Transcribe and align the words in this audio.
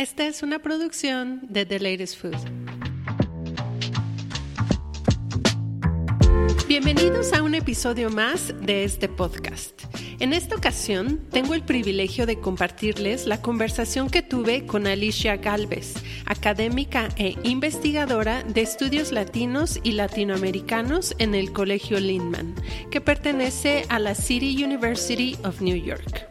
Esta 0.00 0.26
es 0.26 0.42
una 0.42 0.60
producción 0.60 1.42
de 1.50 1.66
The 1.66 1.78
Latest 1.78 2.16
Food. 2.16 2.34
Bienvenidos 6.66 7.34
a 7.34 7.42
un 7.42 7.54
episodio 7.54 8.08
más 8.08 8.54
de 8.62 8.84
este 8.84 9.10
podcast. 9.10 9.78
En 10.18 10.32
esta 10.32 10.56
ocasión 10.56 11.20
tengo 11.30 11.52
el 11.52 11.62
privilegio 11.64 12.24
de 12.24 12.40
compartirles 12.40 13.26
la 13.26 13.42
conversación 13.42 14.08
que 14.08 14.22
tuve 14.22 14.64
con 14.64 14.86
Alicia 14.86 15.36
Galvez, 15.36 15.92
académica 16.24 17.10
e 17.18 17.36
investigadora 17.42 18.42
de 18.42 18.62
estudios 18.62 19.12
latinos 19.12 19.80
y 19.82 19.92
latinoamericanos 19.92 21.14
en 21.18 21.34
el 21.34 21.52
Colegio 21.52 22.00
Lindman, 22.00 22.54
que 22.90 23.02
pertenece 23.02 23.84
a 23.90 23.98
la 23.98 24.14
City 24.14 24.64
University 24.64 25.36
of 25.44 25.60
New 25.60 25.76
York. 25.76 26.26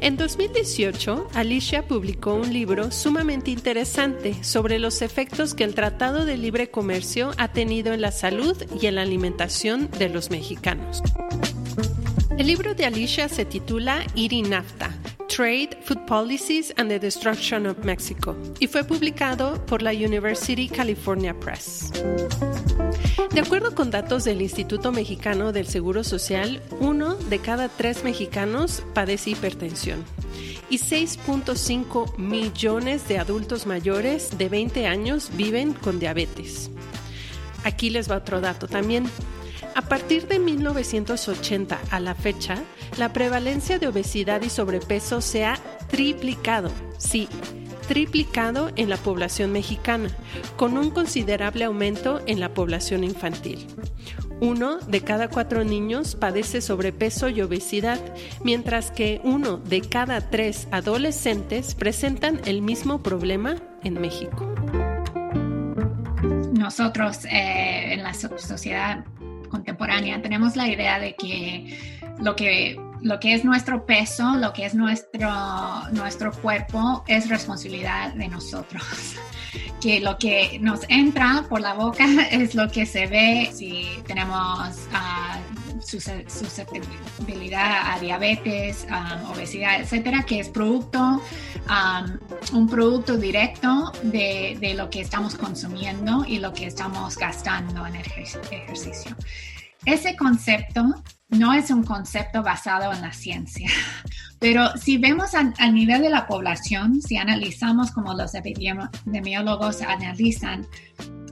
En 0.00 0.16
2018, 0.16 1.28
Alicia 1.34 1.86
publicó 1.86 2.34
un 2.34 2.52
libro 2.52 2.90
sumamente 2.90 3.50
interesante 3.50 4.42
sobre 4.42 4.78
los 4.78 5.02
efectos 5.02 5.54
que 5.54 5.64
el 5.64 5.74
Tratado 5.74 6.24
de 6.24 6.36
Libre 6.36 6.70
Comercio 6.70 7.32
ha 7.36 7.48
tenido 7.48 7.92
en 7.92 8.00
la 8.00 8.12
salud 8.12 8.56
y 8.80 8.86
en 8.86 8.94
la 8.96 9.02
alimentación 9.02 9.90
de 9.98 10.08
los 10.08 10.30
mexicanos. 10.30 11.02
El 12.38 12.46
libro 12.46 12.74
de 12.74 12.86
Alicia 12.86 13.28
se 13.28 13.44
titula 13.44 14.06
Eating 14.14 14.50
NAFTA, 14.50 14.90
Trade, 15.28 15.76
Food 15.82 16.06
Policies 16.06 16.72
and 16.78 16.88
the 16.88 16.98
Destruction 16.98 17.66
of 17.66 17.84
Mexico 17.84 18.36
y 18.58 18.66
fue 18.66 18.82
publicado 18.82 19.64
por 19.66 19.82
la 19.82 19.92
University 19.92 20.68
California 20.68 21.38
Press. 21.38 21.92
De 23.32 23.40
acuerdo 23.40 23.74
con 23.74 23.90
datos 23.90 24.24
del 24.24 24.42
Instituto 24.42 24.90
Mexicano 24.90 25.52
del 25.52 25.66
Seguro 25.66 26.02
Social, 26.02 26.62
uno 26.80 27.14
de 27.14 27.38
cada 27.38 27.68
tres 27.68 28.02
mexicanos 28.04 28.82
padece 28.94 29.30
hipertensión 29.30 30.04
y 30.70 30.78
6.5 30.78 32.16
millones 32.16 33.06
de 33.06 33.18
adultos 33.18 33.66
mayores 33.66 34.36
de 34.38 34.48
20 34.48 34.86
años 34.86 35.30
viven 35.34 35.72
con 35.72 35.98
diabetes. 36.00 36.70
Aquí 37.64 37.90
les 37.90 38.10
va 38.10 38.16
otro 38.16 38.40
dato 38.40 38.66
también. 38.66 39.04
A 39.78 39.82
partir 39.82 40.26
de 40.26 40.40
1980 40.40 41.78
a 41.92 42.00
la 42.00 42.16
fecha, 42.16 42.56
la 42.96 43.12
prevalencia 43.12 43.78
de 43.78 43.86
obesidad 43.86 44.42
y 44.42 44.50
sobrepeso 44.50 45.20
se 45.20 45.44
ha 45.44 45.56
triplicado, 45.86 46.72
sí, 46.98 47.28
triplicado 47.86 48.72
en 48.74 48.88
la 48.90 48.96
población 48.96 49.52
mexicana, 49.52 50.10
con 50.56 50.76
un 50.76 50.90
considerable 50.90 51.62
aumento 51.62 52.20
en 52.26 52.40
la 52.40 52.54
población 52.54 53.04
infantil. 53.04 53.68
Uno 54.40 54.78
de 54.78 55.02
cada 55.02 55.28
cuatro 55.28 55.62
niños 55.62 56.16
padece 56.16 56.60
sobrepeso 56.60 57.28
y 57.28 57.40
obesidad, 57.40 58.00
mientras 58.42 58.90
que 58.90 59.20
uno 59.22 59.58
de 59.58 59.82
cada 59.82 60.28
tres 60.28 60.66
adolescentes 60.72 61.76
presentan 61.76 62.40
el 62.46 62.62
mismo 62.62 63.00
problema 63.04 63.54
en 63.84 64.00
México. 64.00 64.52
Nosotros 66.52 67.24
eh, 67.26 67.92
en 67.92 68.02
la 68.02 68.12
sociedad 68.12 69.04
contemporánea 69.48 70.20
tenemos 70.22 70.56
la 70.56 70.68
idea 70.68 70.98
de 70.98 71.14
que 71.14 71.98
lo 72.18 72.36
que, 72.36 72.80
lo 73.00 73.20
que 73.20 73.34
es 73.34 73.44
nuestro 73.44 73.86
peso, 73.86 74.36
lo 74.36 74.52
que 74.52 74.66
es 74.66 74.74
nuestro, 74.74 75.30
nuestro 75.92 76.32
cuerpo 76.32 77.04
es 77.06 77.28
responsabilidad 77.28 78.14
de 78.14 78.28
nosotros. 78.28 78.82
Que 79.80 80.00
lo 80.00 80.18
que 80.18 80.58
nos 80.60 80.80
entra 80.88 81.46
por 81.48 81.60
la 81.60 81.72
boca 81.72 82.04
es 82.32 82.56
lo 82.56 82.68
que 82.68 82.84
se 82.84 83.06
ve 83.06 83.48
si 83.54 83.86
tenemos 84.06 84.88
uh, 84.92 85.57
susceptibilidad 85.88 87.94
a 87.94 87.98
diabetes, 87.98 88.86
um, 88.90 89.30
obesidad, 89.30 89.80
etcétera, 89.80 90.24
que 90.24 90.40
es 90.40 90.48
producto, 90.48 91.22
um, 91.68 92.18
un 92.52 92.68
producto 92.68 93.16
directo 93.16 93.92
de, 94.02 94.58
de, 94.60 94.74
lo 94.74 94.90
que 94.90 95.00
estamos 95.00 95.34
consumiendo 95.34 96.24
y 96.26 96.38
lo 96.38 96.52
que 96.52 96.66
estamos 96.66 97.16
gastando 97.16 97.86
en 97.86 97.96
el 97.96 98.06
ejercicio. 98.06 99.16
Ese 99.84 100.16
concepto 100.16 101.02
no 101.28 101.52
es 101.52 101.70
un 101.70 101.84
concepto 101.84 102.42
basado 102.42 102.92
en 102.92 103.00
la 103.00 103.12
ciencia, 103.12 103.70
pero 104.38 104.76
si 104.76 104.98
vemos 104.98 105.34
a, 105.34 105.70
nivel 105.70 106.02
de 106.02 106.10
la 106.10 106.26
población, 106.26 107.02
si 107.02 107.16
analizamos 107.16 107.90
como 107.90 108.14
los 108.14 108.34
epidemiólogos 108.34 109.82
analizan 109.82 110.66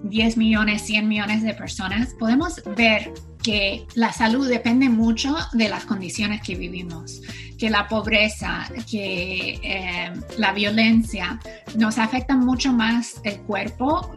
10 0.08 0.36
millones, 0.36 0.82
100 0.82 1.08
millones 1.08 1.42
de 1.42 1.54
personas, 1.54 2.14
podemos 2.18 2.62
ver 2.76 3.12
que 3.42 3.86
la 3.94 4.12
salud 4.12 4.48
depende 4.48 4.88
mucho 4.88 5.36
de 5.52 5.68
las 5.68 5.84
condiciones 5.84 6.42
que 6.42 6.56
vivimos, 6.56 7.20
que 7.58 7.70
la 7.70 7.86
pobreza, 7.86 8.68
que 8.90 9.60
eh, 9.62 10.12
la 10.36 10.52
violencia 10.52 11.38
nos 11.76 11.98
afecta 11.98 12.36
mucho 12.36 12.72
más 12.72 13.20
el 13.24 13.38
cuerpo 13.42 14.16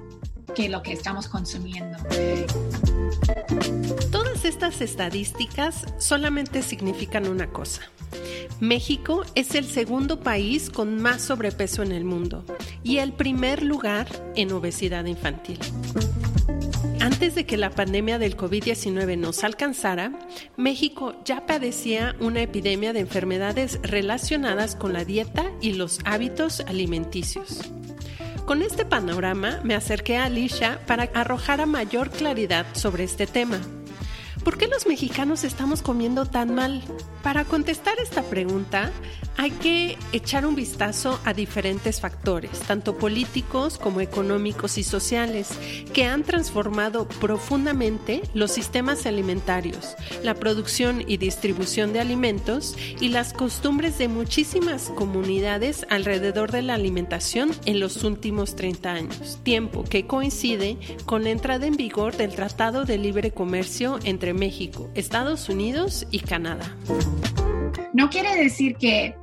que 0.55 0.67
lo 0.67 0.81
que 0.81 0.93
estamos 0.93 1.27
consumiendo. 1.27 1.97
Todas 4.11 4.45
estas 4.45 4.81
estadísticas 4.81 5.85
solamente 5.99 6.61
significan 6.61 7.27
una 7.27 7.47
cosa. 7.47 7.83
México 8.59 9.23
es 9.35 9.55
el 9.55 9.65
segundo 9.65 10.19
país 10.19 10.69
con 10.69 11.01
más 11.01 11.21
sobrepeso 11.21 11.81
en 11.81 11.93
el 11.93 12.03
mundo 12.03 12.45
y 12.83 12.97
el 12.97 13.13
primer 13.13 13.63
lugar 13.63 14.07
en 14.35 14.51
obesidad 14.51 15.05
infantil. 15.05 15.59
Antes 16.99 17.35
de 17.35 17.45
que 17.45 17.55
la 17.55 17.69
pandemia 17.69 18.19
del 18.19 18.35
COVID-19 18.35 19.17
nos 19.17 19.45
alcanzara, 19.45 20.11
México 20.57 21.15
ya 21.23 21.45
padecía 21.45 22.15
una 22.19 22.41
epidemia 22.41 22.91
de 22.91 22.99
enfermedades 22.99 23.79
relacionadas 23.81 24.75
con 24.75 24.91
la 24.91 25.05
dieta 25.05 25.49
y 25.61 25.73
los 25.73 25.99
hábitos 26.03 26.59
alimenticios. 26.61 27.61
Con 28.45 28.61
este 28.61 28.83
panorama 28.83 29.61
me 29.63 29.75
acerqué 29.75 30.17
a 30.17 30.25
Alicia 30.25 30.81
para 30.85 31.03
arrojar 31.13 31.61
a 31.61 31.65
mayor 31.65 32.09
claridad 32.09 32.65
sobre 32.73 33.05
este 33.05 33.27
tema. 33.27 33.61
¿Por 34.43 34.57
qué 34.57 34.67
los 34.67 34.87
mexicanos 34.87 35.43
estamos 35.43 35.81
comiendo 35.81 36.25
tan 36.25 36.55
mal? 36.55 36.81
Para 37.23 37.43
contestar 37.43 37.95
esta 37.99 38.23
pregunta, 38.23 38.91
hay 39.35 39.51
que 39.51 39.97
echar 40.11 40.45
un 40.45 40.55
vistazo 40.55 41.19
a 41.23 41.33
diferentes 41.33 42.01
factores, 42.01 42.51
tanto 42.67 42.97
políticos 42.97 43.77
como 43.77 44.01
económicos 44.01 44.77
y 44.77 44.83
sociales, 44.83 45.49
que 45.93 46.05
han 46.05 46.23
transformado 46.23 47.07
profundamente 47.07 48.21
los 48.33 48.51
sistemas 48.51 49.05
alimentarios, 49.05 49.95
la 50.23 50.33
producción 50.33 51.03
y 51.07 51.17
distribución 51.17 51.93
de 51.93 52.01
alimentos 52.01 52.75
y 52.99 53.09
las 53.09 53.31
costumbres 53.31 53.97
de 53.97 54.07
muchísimas 54.07 54.89
comunidades 54.89 55.85
alrededor 55.89 56.51
de 56.51 56.61
la 56.61 56.73
alimentación 56.73 57.51
en 57.65 57.79
los 57.79 58.03
últimos 58.03 58.55
30 58.57 58.91
años, 58.91 59.39
tiempo 59.43 59.83
que 59.83 60.05
coincide 60.05 60.77
con 61.05 61.23
la 61.23 61.29
entrada 61.29 61.65
en 61.65 61.77
vigor 61.77 62.15
del 62.17 62.35
Tratado 62.35 62.83
de 62.83 62.97
Libre 62.97 63.31
Comercio 63.31 63.99
entre 64.03 64.28
México, 64.33 64.89
Estados 64.95 65.49
Unidos 65.49 66.07
y 66.11 66.19
Canadá. 66.19 66.75
No 67.93 68.09
quiere 68.09 68.35
decir 68.35 68.75
que 68.75 69.15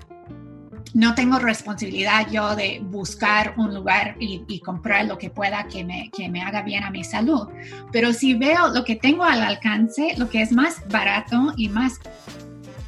no 0.97 1.14
tengo 1.14 1.38
responsabilidad 1.38 2.26
yo 2.31 2.56
de 2.56 2.81
buscar 2.82 3.55
un 3.58 3.75
lugar 3.75 4.17
y, 4.19 4.61
comprar 4.61 5.05
lo 5.05 5.19
que 5.19 5.29
pueda 5.29 5.69
que 5.69 5.85
me, 5.85 6.11
que 6.11 6.29
me 6.31 6.41
haga 6.41 6.62
bien 6.62 6.85
a 6.85 6.91
mi 6.91 7.05
salud. 7.05 7.49
Pero 7.93 8.14
si 8.14 8.32
veo 8.32 8.69
lo 8.69 8.82
que 8.82 8.97
tengo 8.97 9.23
al 9.23 9.43
alcance, 9.43 10.14
lo 10.17 10.31
que 10.31 10.41
es 10.41 10.53
más 10.53 10.88
barato 10.88 11.52
y 11.56 11.69
más 11.69 12.00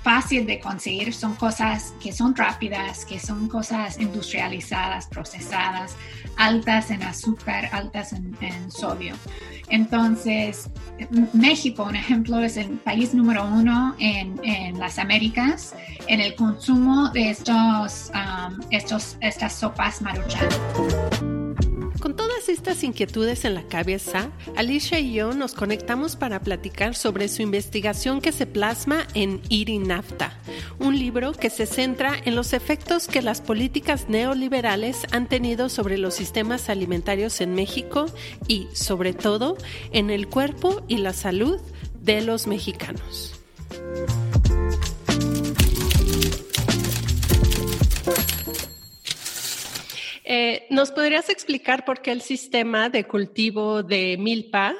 fácil 0.09 0.47
de 0.47 0.59
conseguir, 0.59 1.13
son 1.13 1.35
cosas 1.35 1.93
que 2.03 2.13
son 2.13 2.35
rápidas, 2.35 3.05
que 3.05 3.21
son 3.21 3.47
cosas 3.47 4.01
industrializadas, 4.01 5.07
procesadas, 5.07 5.97
altas 6.39 6.91
en 6.91 7.03
azúcar, 7.03 7.69
altas 7.73 8.15
en, 8.15 8.71
sodio. 8.71 9.15
Entonces, 9.69 10.71
México, 11.35 11.83
un 11.83 11.97
ejemplo, 11.97 12.41
es 12.41 12.57
el 12.57 12.71
país 12.79 13.13
número 13.13 13.45
uno 13.45 13.95
en, 13.99 14.41
en 14.45 14.79
las 14.79 14.99
Américas 14.99 15.75
en 16.07 16.23
el 16.23 16.35
consumo 16.37 17.11
de 17.11 17.29
estos, 17.29 18.11
um, 18.15 18.59
estos, 18.71 19.19
estas 19.21 19.53
sopas 19.53 20.01
maruchan. 20.01 21.38
Estas 22.49 22.83
inquietudes 22.83 23.45
en 23.45 23.55
la 23.55 23.65
cabeza, 23.65 24.31
Alicia 24.57 24.99
y 24.99 25.13
yo 25.13 25.35
nos 25.35 25.53
conectamos 25.53 26.17
para 26.17 26.41
platicar 26.41 26.95
sobre 26.95 27.29
su 27.29 27.43
investigación 27.43 28.23
que 28.23 28.33
se 28.33 28.47
plasma 28.47 29.07
en 29.13 29.43
Nafta, 29.87 30.39
un 30.79 30.99
libro 30.99 31.33
que 31.33 31.51
se 31.51 31.67
centra 31.67 32.15
en 32.25 32.35
los 32.35 32.55
efectos 32.55 33.07
que 33.07 33.21
las 33.21 33.43
políticas 33.43 34.09
neoliberales 34.09 35.07
han 35.11 35.29
tenido 35.29 35.69
sobre 35.69 35.99
los 35.99 36.15
sistemas 36.15 36.71
alimentarios 36.71 37.43
en 37.43 37.55
México 37.55 38.07
y, 38.47 38.67
sobre 38.73 39.13
todo, 39.13 39.59
en 39.93 40.09
el 40.09 40.27
cuerpo 40.27 40.83
y 40.89 40.99
la 40.99 41.13
salud 41.13 41.61
de 42.01 42.23
los 42.23 42.47
mexicanos. 42.47 43.35
Eh, 50.31 50.67
¿Nos 50.69 50.93
podrías 50.93 51.31
explicar 51.31 51.87
por 51.87 52.03
qué 52.03 52.13
el 52.13 52.21
sistema 52.21 52.91
de 52.91 53.05
cultivo 53.05 53.83
de 53.83 54.19
milpa 54.19 54.75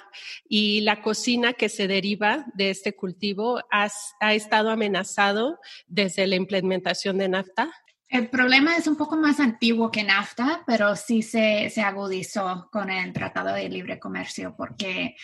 y 0.47 0.83
la 0.83 1.01
cocina 1.01 1.55
que 1.55 1.71
se 1.71 1.89
deriva 1.89 2.45
de 2.53 2.69
este 2.69 2.95
cultivo 2.95 3.59
ha 3.71 4.35
estado 4.35 4.69
amenazado 4.69 5.59
desde 5.87 6.27
la 6.27 6.37
implementación 6.37 7.17
de 7.17 7.31
NAFTA? 7.31 7.71
El 8.11 8.29
problema 8.29 8.77
es 8.77 8.87
un 8.87 8.97
poco 8.97 9.17
más 9.17 9.41
antiguo 9.41 9.91
que 9.91 10.05
NAFTA, 10.05 10.65
pero 10.67 10.95
sí 10.97 11.23
se, 11.23 11.73
agudizó 11.83 12.69
con 12.71 12.91
el 12.91 13.15
Tratado 13.15 13.55
de 13.55 13.71
Libre 13.71 13.99
Comercio, 13.99 14.55
porque 14.55 15.17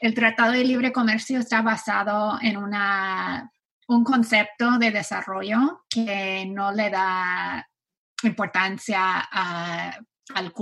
el 0.00 0.14
Tratado 0.14 0.50
de 0.50 0.64
Libre 0.64 0.90
Comercio 0.90 1.38
está 1.38 1.62
basado 1.62 2.40
en 2.42 2.56
un 2.56 4.02
concepto 4.02 4.78
de 4.78 4.90
desarrollo 4.90 5.84
que 5.88 6.44
no 6.46 6.72
le 6.72 6.90
da 6.90 7.69
importancia 8.24 9.28
a, 9.30 9.98
al 10.34 10.52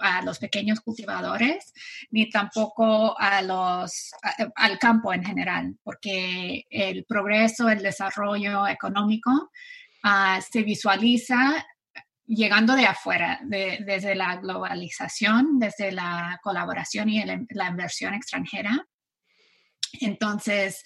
a 0.00 0.22
los 0.22 0.38
pequeños 0.38 0.80
cultivadores, 0.80 1.72
ni 2.10 2.30
tampoco 2.30 3.18
a 3.18 3.42
los, 3.42 4.10
al 4.54 4.78
campo 4.78 5.12
en 5.12 5.24
general, 5.24 5.76
porque 5.82 6.64
el 6.70 7.04
progreso, 7.04 7.68
el 7.68 7.82
desarrollo 7.82 8.66
económico 8.66 9.50
ah, 10.02 10.40
se 10.40 10.62
visualiza 10.62 11.66
llegando 12.26 12.74
de 12.74 12.86
afuera, 12.86 13.40
desde 13.44 14.14
la 14.16 14.36
globalización, 14.36 15.58
desde 15.58 15.92
la 15.92 16.40
colaboración 16.42 17.08
y 17.08 17.22
la 17.24 17.68
inversión 17.68 18.14
extranjera. 18.14 18.84
Entonces, 20.00 20.82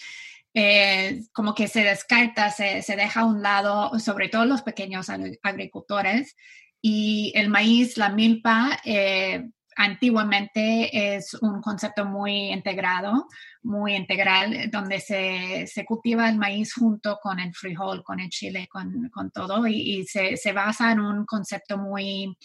eh, 0.55 1.23
como 1.33 1.55
que 1.55 1.69
se 1.69 1.85
descarta, 1.85 2.51
se, 2.51 2.83
se, 2.83 2.97
deja 2.97 3.21
a 3.21 3.27
un 3.27 3.43
lado, 3.43 3.99
sobre 3.99 4.29
todo 4.29 4.45
los 4.45 4.63
pequeños 4.63 5.09
agricultores. 5.43 6.37
Y 6.83 7.33
el 7.35 7.51
maíz, 7.51 7.97
la 7.97 8.09
milpa, 8.09 8.81
eh, 8.85 9.49
antiguamente 9.77 11.17
es 11.17 11.35
un 11.35 11.61
concepto 11.61 12.05
muy 12.05 12.51
integrado, 12.53 13.27
muy 13.63 13.95
integral, 13.95 14.71
donde 14.71 15.01
se, 15.01 15.67
se, 15.67 15.85
cultiva 15.85 16.29
el 16.29 16.37
maíz 16.37 16.75
junto 16.75 17.19
con 17.23 17.39
el 17.39 17.55
frijol, 17.55 18.03
con 18.03 18.21
el 18.21 18.29
chile, 18.29 18.69
con, 18.71 19.09
con 19.11 19.31
todo, 19.31 19.67
y, 19.67 20.01
y 20.01 20.05
se, 20.07 20.37
se, 20.37 20.53
basa 20.53 20.93
en 20.93 21.01
un 21.01 21.25
concepto 21.25 21.79
muy 21.79 22.37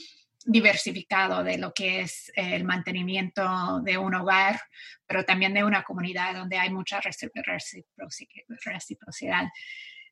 diversificado 0.45 1.43
de 1.43 1.57
lo 1.57 1.73
que 1.73 2.01
es 2.01 2.31
el 2.35 2.63
mantenimiento 2.63 3.81
de 3.81 3.97
un 3.97 4.13
hogar, 4.15 4.61
pero 5.07 5.25
también 5.25 5.53
de 5.53 5.63
una 5.63 5.83
comunidad 5.83 6.35
donde 6.35 6.57
hay 6.57 6.69
mucha 6.69 7.01
reciprocidad. 7.01 9.47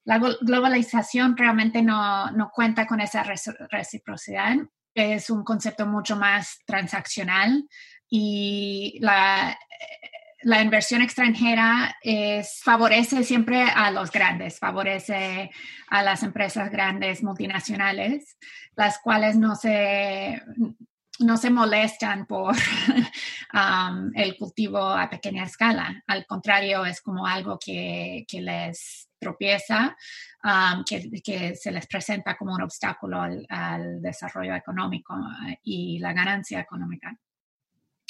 La 0.06 0.18
globalización 0.18 1.38
realmente 1.38 1.82
no, 1.82 2.30
no 2.32 2.52
cuenta 2.54 2.86
con 2.86 3.00
esa 3.00 3.24
reciprocidad, 3.24 4.58
es 4.94 5.30
un 5.30 5.44
concepto 5.44 5.88
mucho 5.88 6.16
más 6.16 6.60
transaccional 6.66 7.68
y 8.10 9.00
la, 9.02 9.58
la 10.44 10.62
inversión 10.62 11.02
extranjera 11.02 11.96
favorece 12.62 13.24
siempre 13.24 13.64
a 13.64 13.92
los 13.92 14.12
grandes, 14.12 14.60
favorece 14.60 15.52
a 15.90 16.04
las 16.04 16.24
empresas 16.24 16.70
grandes 16.70 17.24
multinacionales, 17.24 18.38
las 18.76 19.00
cuales 19.00 19.36
no 19.36 19.56
se, 19.56 20.42
no 21.20 21.38
se 21.38 21.50
molestan 21.50 22.26
por 22.26 22.56
um, 23.54 24.12
el 24.16 24.36
cultivo 24.38 24.80
a 24.80 25.10
pequeña 25.10 25.44
escala. 25.44 26.04
Al 26.08 26.26
contrario, 26.26 26.86
es 26.86 27.02
como 27.02 27.26
algo 27.26 27.58
que, 27.64 28.26
les 28.32 29.10
tropieza, 29.20 29.96
um, 30.44 30.84
que, 30.84 31.56
se 31.56 31.72
les 31.72 31.88
presenta 31.88 32.36
como 32.36 32.56
un 32.56 32.64
obstáculo 32.64 33.22
al 33.50 34.02
desarrollo 34.02 34.56
económico 34.56 35.16
y 35.64 36.00
la 36.00 36.14
ganancia 36.14 36.60
económica. 36.60 37.16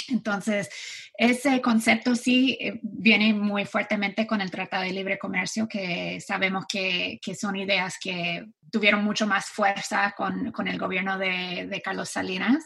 Entonces, 0.09 0.69
ese 1.17 1.61
concepto 1.61 2.15
sí 2.15 2.57
eh, 2.59 2.79
viene 2.81 3.33
muy 3.33 3.65
fuertemente 3.65 4.25
con 4.25 4.41
el 4.41 4.51
Tratado 4.51 4.83
de 4.83 4.91
Libre 4.91 5.19
Comercio, 5.19 5.67
que 5.67 6.19
sabemos 6.21 6.65
que, 6.67 7.19
son 7.39 7.55
ideas 7.55 7.97
que 8.01 8.45
tuvieron 8.71 9.03
mucho 9.03 9.27
más 9.27 9.45
fuerza 9.45 10.13
con, 10.17 10.67
el 10.67 10.77
gobierno 10.79 11.17
de, 11.17 11.81
Carlos 11.83 12.09
Salinas. 12.09 12.63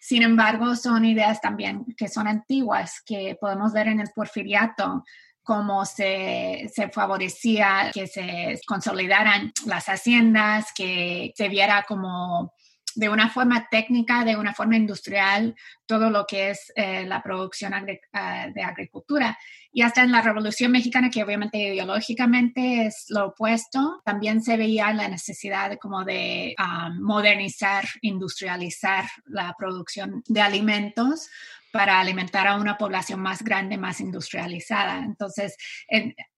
Sin 0.00 0.22
embargo, 0.22 0.76
son 0.76 1.04
ideas 1.04 1.40
también 1.40 1.84
que 1.96 2.08
son 2.08 2.26
antiguas, 2.26 3.02
que 3.04 3.36
podemos 3.40 3.72
ver 3.72 3.88
en 3.88 4.00
el 4.00 4.10
porfiriato, 4.14 5.04
cómo 5.42 5.84
se, 5.84 6.68
se, 6.74 6.88
favorecía 6.88 7.92
que 7.94 8.08
se 8.08 8.60
consolidaran 8.66 9.52
las 9.64 9.88
haciendas, 9.88 10.72
que 10.74 11.32
se 11.36 11.48
viera 11.48 11.84
como 11.86 12.52
de 12.96 13.10
una 13.10 13.28
forma 13.28 13.68
técnica, 13.70 14.24
de 14.24 14.36
una 14.36 14.54
forma 14.54 14.76
industrial, 14.76 15.54
todo 15.84 16.08
lo 16.10 16.24
que 16.26 16.50
es 16.50 16.72
eh, 16.74 17.04
la 17.06 17.22
producción 17.22 17.74
ah, 17.74 18.48
de 18.52 18.62
agricultura. 18.62 19.38
Y 19.70 19.82
hasta 19.82 20.02
en 20.02 20.10
la 20.10 20.22
Revolución 20.22 20.72
Mexicana, 20.72 21.10
que 21.10 21.22
obviamente 21.22 21.58
ideológicamente 21.58 22.86
es 22.86 23.04
lo 23.10 23.26
opuesto, 23.26 24.00
también 24.04 24.42
se 24.42 24.56
veía 24.56 24.92
la 24.94 25.08
necesidad 25.08 25.68
de, 25.68 25.76
como 25.76 26.04
de 26.04 26.54
ah, 26.56 26.90
modernizar, 26.98 27.84
industrializar 28.00 29.04
la 29.26 29.54
producción 29.58 30.22
de 30.26 30.40
alimentos 30.40 31.28
para 31.70 32.00
alimentar 32.00 32.48
a 32.48 32.56
una 32.56 32.78
población 32.78 33.20
más 33.20 33.42
grande, 33.42 33.76
más 33.76 34.00
industrializada. 34.00 35.04
Entonces, 35.04 35.54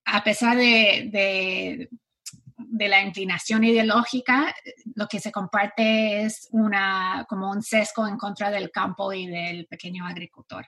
a 0.05 0.25
pesar 0.25 0.57
de 0.57 1.89
la 2.79 3.03
inclinación 3.03 3.65
ideológica, 3.65 4.55
lo 4.95 5.07
que 5.07 5.21
se 5.21 5.33
comparte 5.33 6.23
es 6.23 6.49
una, 6.51 7.25
como 7.29 7.51
un 7.51 7.63
sesgo 7.63 8.07
en 8.07 8.17
contra 8.17 8.51
del 8.51 8.71
campo 8.71 9.13
y 9.13 9.27
del 9.27 9.67
pequeño 9.67 10.07
agricultor. 10.07 10.67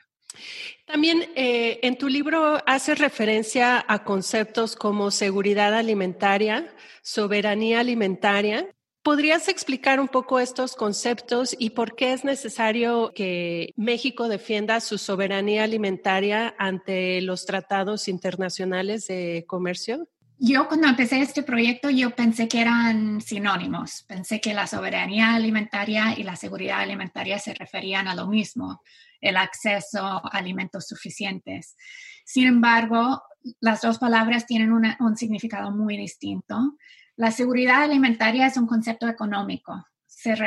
También 0.87 1.25
eh, 1.35 1.80
en 1.82 1.99
tu 1.99 2.09
libro 2.09 2.62
haces 2.66 2.99
referencia 2.99 3.85
a 3.87 4.04
conceptos 4.04 4.76
como 4.76 5.11
seguridad 5.11 5.75
alimentaria, 5.75 6.73
soberanía 7.02 7.80
alimentaria. 7.80 8.68
¿Podrías 9.02 9.49
explicar 9.49 9.99
un 9.99 10.09
poco 10.09 10.38
estos 10.38 10.76
conceptos 10.76 11.56
y 11.59 11.70
por 11.70 11.97
qué 11.97 12.12
es 12.12 12.25
necesario 12.25 13.12
que 13.14 13.73
México 13.76 14.28
defienda 14.28 14.80
su 14.80 14.99
soberanía 14.99 15.64
alimentaria 15.64 16.54
ante 16.59 17.20
los 17.23 17.47
tratados 17.47 18.09
internacionales 18.09 19.06
de 19.06 19.44
comercio? 19.49 20.06
Yo 20.42 20.68
cuando 20.68 20.88
empecé 20.88 21.20
este 21.20 21.42
proyecto, 21.42 21.90
yo 21.90 22.16
pensé 22.16 22.49
que 22.49 22.62
eran 22.62 23.20
sinónimos. 23.20 24.04
Pensé 24.09 24.40
que 24.40 24.54
la 24.54 24.66
soberanía 24.66 25.35
alimentaria 25.35 26.14
y 26.16 26.23
la 26.23 26.35
seguridad 26.35 26.80
alimentaria 26.80 27.38
se 27.38 27.52
referían 27.52 28.09
a 28.09 28.14
lo 28.14 28.26
mismo, 28.26 28.80
el 29.20 29.37
acceso 29.37 30.02
a 30.02 30.28
alimentos 30.32 30.88
suficientes. 30.88 31.76
Sin 32.25 32.47
embargo, 32.47 33.23
las 33.61 33.82
dos 33.82 33.99
palabras 33.99 34.47
tienen 34.47 34.73
un 34.73 35.16
significado 35.18 35.73
muy 35.73 35.99
distinto. 35.99 36.78
La 37.16 37.32
seguridad 37.32 37.82
alimentaria 37.82 38.47
es 38.47 38.56
un 38.56 38.66
concepto 38.66 39.09
económico. 39.09 39.85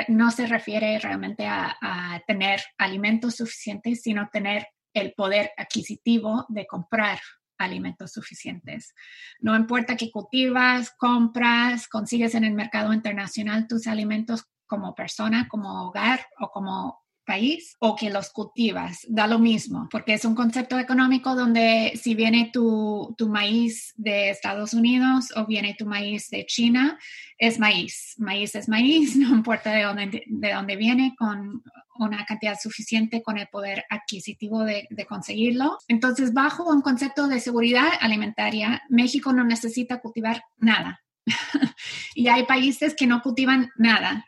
no 0.07 0.31
se 0.31 0.47
refiere 0.47 0.97
realmente 0.97 1.45
a, 1.45 1.77
a 1.79 2.19
tener 2.25 2.63
alimentos 2.79 3.35
suficientes, 3.35 4.01
sino 4.01 4.27
tener 4.33 4.65
el 4.91 5.13
poder 5.13 5.51
adquisitivo 5.55 6.47
de 6.49 6.65
comprar 6.65 7.19
alimentos 7.63 8.11
suficientes. 8.11 8.93
No 9.39 9.55
importa 9.55 9.97
que 9.97 10.11
cultivas, 10.11 10.91
compras, 10.91 11.87
consigues 11.87 12.35
en 12.35 12.43
el 12.43 12.53
mercado 12.53 12.93
internacional 12.93 13.67
tus 13.67 13.87
alimentos 13.87 14.45
como 14.67 14.95
persona, 14.95 15.47
como 15.47 15.87
hogar 15.87 16.27
o 16.39 16.49
como 16.49 17.02
país 17.25 17.75
o 17.79 17.95
que 17.95 18.09
los 18.09 18.29
cultivas, 18.29 19.05
da 19.07 19.27
lo 19.27 19.39
mismo, 19.39 19.87
porque 19.91 20.13
es 20.13 20.25
un 20.25 20.35
concepto 20.35 20.77
económico 20.77 21.35
donde 21.35 21.93
si 22.01 22.15
viene 22.15 22.49
tu, 22.51 23.13
tu 23.17 23.29
maíz 23.29 23.93
de 23.95 24.29
Estados 24.29 24.73
Unidos 24.73 25.33
o 25.35 25.45
viene 25.45 25.75
tu 25.77 25.85
maíz 25.85 26.29
de 26.29 26.45
China, 26.45 26.99
es 27.37 27.59
maíz. 27.59 28.15
Maíz 28.17 28.55
es 28.55 28.69
maíz, 28.69 29.15
no 29.17 29.29
importa 29.29 29.71
de 29.71 29.83
dónde, 29.83 30.23
de 30.25 30.53
dónde 30.53 30.75
viene, 30.75 31.15
con 31.17 31.63
una 31.99 32.25
cantidad 32.25 32.57
suficiente 32.59 33.21
con 33.21 33.37
el 33.37 33.47
poder 33.47 33.85
adquisitivo 33.89 34.63
de, 34.63 34.87
de, 34.89 35.05
conseguirlo. 35.05 35.77
Entonces, 35.87 36.33
bajo 36.33 36.63
un 36.63 36.81
concepto 36.81 37.27
de 37.27 37.39
seguridad 37.39 37.87
alimentaria, 38.01 38.81
México 38.89 39.31
no 39.31 39.43
necesita 39.43 39.99
cultivar 39.99 40.43
nada. 40.57 41.01
y 42.15 42.27
hay 42.27 42.43
países 42.43 42.95
que 42.95 43.07
no 43.07 43.21
cultivan 43.21 43.69
nada. 43.77 44.25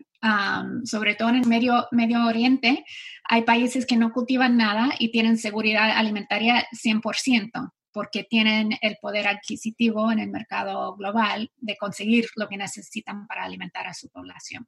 Sobre 0.84 1.16
todo 1.16 1.30
en 1.30 1.36
el 1.36 1.48
medio, 1.48 1.88
medio 1.92 2.26
Oriente, 2.26 2.86
hay 3.28 3.44
países 3.44 3.86
que 3.86 3.98
no 3.98 4.12
cultivan 4.12 4.58
nada 4.58 4.90
y 5.00 5.12
tienen 5.12 5.38
seguridad 5.38 5.92
alimentaria 5.92 6.66
100% 6.72 7.72
porque 7.92 8.24
tienen 8.24 8.78
el 8.82 8.98
poder 9.02 9.28
adquisitivo 9.28 10.12
en 10.12 10.20
el 10.20 10.30
mercado 10.30 10.96
global 10.98 11.50
de 11.56 11.78
conseguir 11.78 12.26
lo 12.36 12.50
que 12.50 12.58
necesitan 12.58 13.26
para 13.26 13.46
alimentar 13.46 13.88
a 13.88 13.94
su 13.94 14.10
población. 14.10 14.68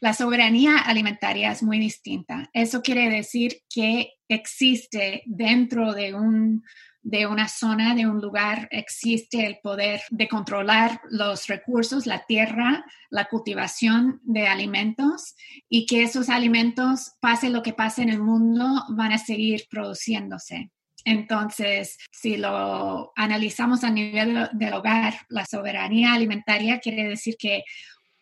La 0.00 0.14
soberanía 0.14 0.78
alimentaria 0.78 1.52
es 1.52 1.62
muy 1.62 1.78
distinta. 1.78 2.48
Eso 2.52 2.82
quiere 2.82 3.08
decir 3.08 3.58
que 3.68 4.12
existe 4.28 5.22
dentro 5.26 5.92
de 5.92 6.14
un 6.14 6.64
de 7.06 7.24
una 7.28 7.46
zona, 7.46 7.94
de 7.94 8.04
un 8.04 8.20
lugar, 8.20 8.66
existe 8.72 9.46
el 9.46 9.58
poder 9.62 10.00
de 10.10 10.26
controlar 10.26 11.00
los 11.08 11.46
recursos, 11.46 12.04
la 12.04 12.26
tierra, 12.26 12.84
la 13.10 13.26
cultivación 13.26 14.20
de 14.24 14.48
alimentos 14.48 15.36
y 15.68 15.86
que 15.86 16.02
esos 16.02 16.28
alimentos, 16.28 17.12
pase 17.20 17.48
lo 17.48 17.62
que 17.62 17.72
pase 17.72 18.02
en 18.02 18.10
el 18.10 18.20
mundo, 18.20 18.82
van 18.88 19.12
a 19.12 19.18
seguir 19.18 19.66
produciéndose. 19.70 20.72
Entonces, 21.04 21.96
si 22.10 22.36
lo 22.38 23.12
analizamos 23.14 23.84
a 23.84 23.90
nivel 23.90 24.48
del 24.54 24.72
hogar, 24.74 25.14
la 25.28 25.46
soberanía 25.46 26.12
alimentaria 26.12 26.80
quiere 26.80 27.04
decir 27.04 27.36
que 27.38 27.62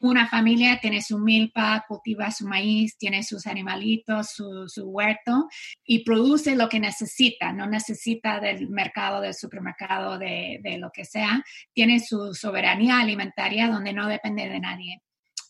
una 0.05 0.29
familia 0.29 0.79
tiene 0.81 1.01
su 1.01 1.19
milpa, 1.19 1.83
cultiva 1.89 2.31
su 2.31 2.47
maíz, 2.47 2.99
tiene 2.99 3.23
sus 3.23 3.47
animalitos, 3.47 4.35
su, 4.35 4.85
huerto 4.85 5.49
y 5.83 6.05
produce 6.05 6.55
lo 6.57 6.69
que 6.69 6.79
necesita, 6.79 7.55
no 7.55 7.67
necesita 7.67 8.39
del 8.39 8.69
mercado, 8.69 9.23
del 9.23 9.33
supermercado, 9.33 10.19
de, 10.19 10.61
de 10.63 10.77
lo 10.77 10.91
que 10.93 11.07
sea, 11.07 11.43
tiene 11.73 12.01
su 12.01 12.35
soberanía 12.35 13.01
alimentaria 13.01 13.69
donde 13.69 13.95
no 13.95 14.07
depende 14.07 14.47
de 14.47 14.61
nadie. 14.61 15.03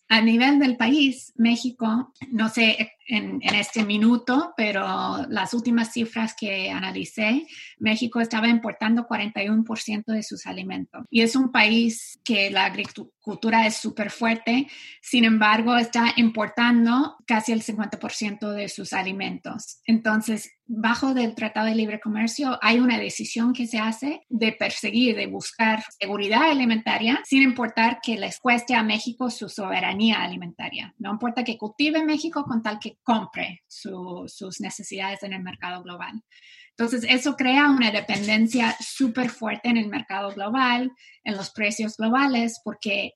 A 0.08 0.20
nivel 0.20 0.60
del 0.60 0.76
país, 0.76 1.32
México, 1.34 2.12
no 2.30 2.48
sé 2.48 2.92
en, 3.06 3.42
este 3.54 3.84
minuto, 3.84 4.52
pero 4.56 5.26
las 5.28 5.54
últimas 5.54 5.92
cifras 5.92 6.34
que 6.38 6.70
analicé, 6.70 7.46
México 7.78 8.20
estaba 8.20 8.48
importando 8.48 9.06
41% 9.06 10.04
de 10.06 10.22
sus 10.22 10.46
alimentos. 10.46 11.04
Y 11.10 11.22
es 11.22 11.36
un 11.36 11.52
país 11.52 12.18
que 12.24 12.50
la 12.50 12.64
agricultura 12.64 13.66
es 13.66 13.76
súper 13.76 14.10
fuerte, 14.10 14.68
sin 15.00 15.24
embargo, 15.24 15.76
está 15.76 16.12
importando 16.16 17.16
casi 17.26 17.52
el 17.52 17.62
50% 17.62 18.50
de 18.50 18.68
sus 18.68 18.92
alimentos. 18.92 19.80
Entonces, 19.86 20.50
bajo 20.66 21.14
del 21.14 21.34
Tratado 21.34 21.66
de 21.66 21.74
Libre 21.74 22.00
Comercio 22.00 22.58
hay 22.62 22.78
una 22.78 22.98
decisión 22.98 23.52
que 23.52 23.66
se 23.66 23.78
hace 23.78 24.22
de 24.28 24.52
perseguir, 24.52 25.16
de 25.16 25.26
buscar 25.26 25.82
seguridad 25.98 26.50
alimentaria, 26.50 27.20
sin 27.24 27.42
importar 27.42 28.00
que 28.02 28.16
les 28.16 28.38
cueste 28.38 28.74
a 28.74 28.82
México 28.82 29.30
su 29.30 29.48
soberanía 29.48 30.22
alimentaria. 30.22 30.94
No 30.98 31.12
importa 31.12 31.44
que 31.44 31.58
cultive 31.58 32.04
México 32.04 32.44
con 32.44 32.62
tal 32.62 32.78
que 32.78 32.93
compre 33.02 33.62
sus 33.66 34.60
necesidades 34.60 35.22
en 35.22 35.32
el 35.32 35.42
mercado 35.42 35.82
global. 35.82 36.22
Entonces, 36.76 37.04
eso 37.08 37.36
crea 37.36 37.70
una 37.70 37.90
dependencia 37.92 38.76
súper 38.80 39.30
fuerte 39.30 39.68
en 39.68 39.76
el 39.76 39.88
mercado 39.88 40.32
global, 40.32 40.90
en 41.22 41.36
los 41.36 41.50
precios 41.50 41.96
globales, 41.96 42.60
porque 42.64 43.12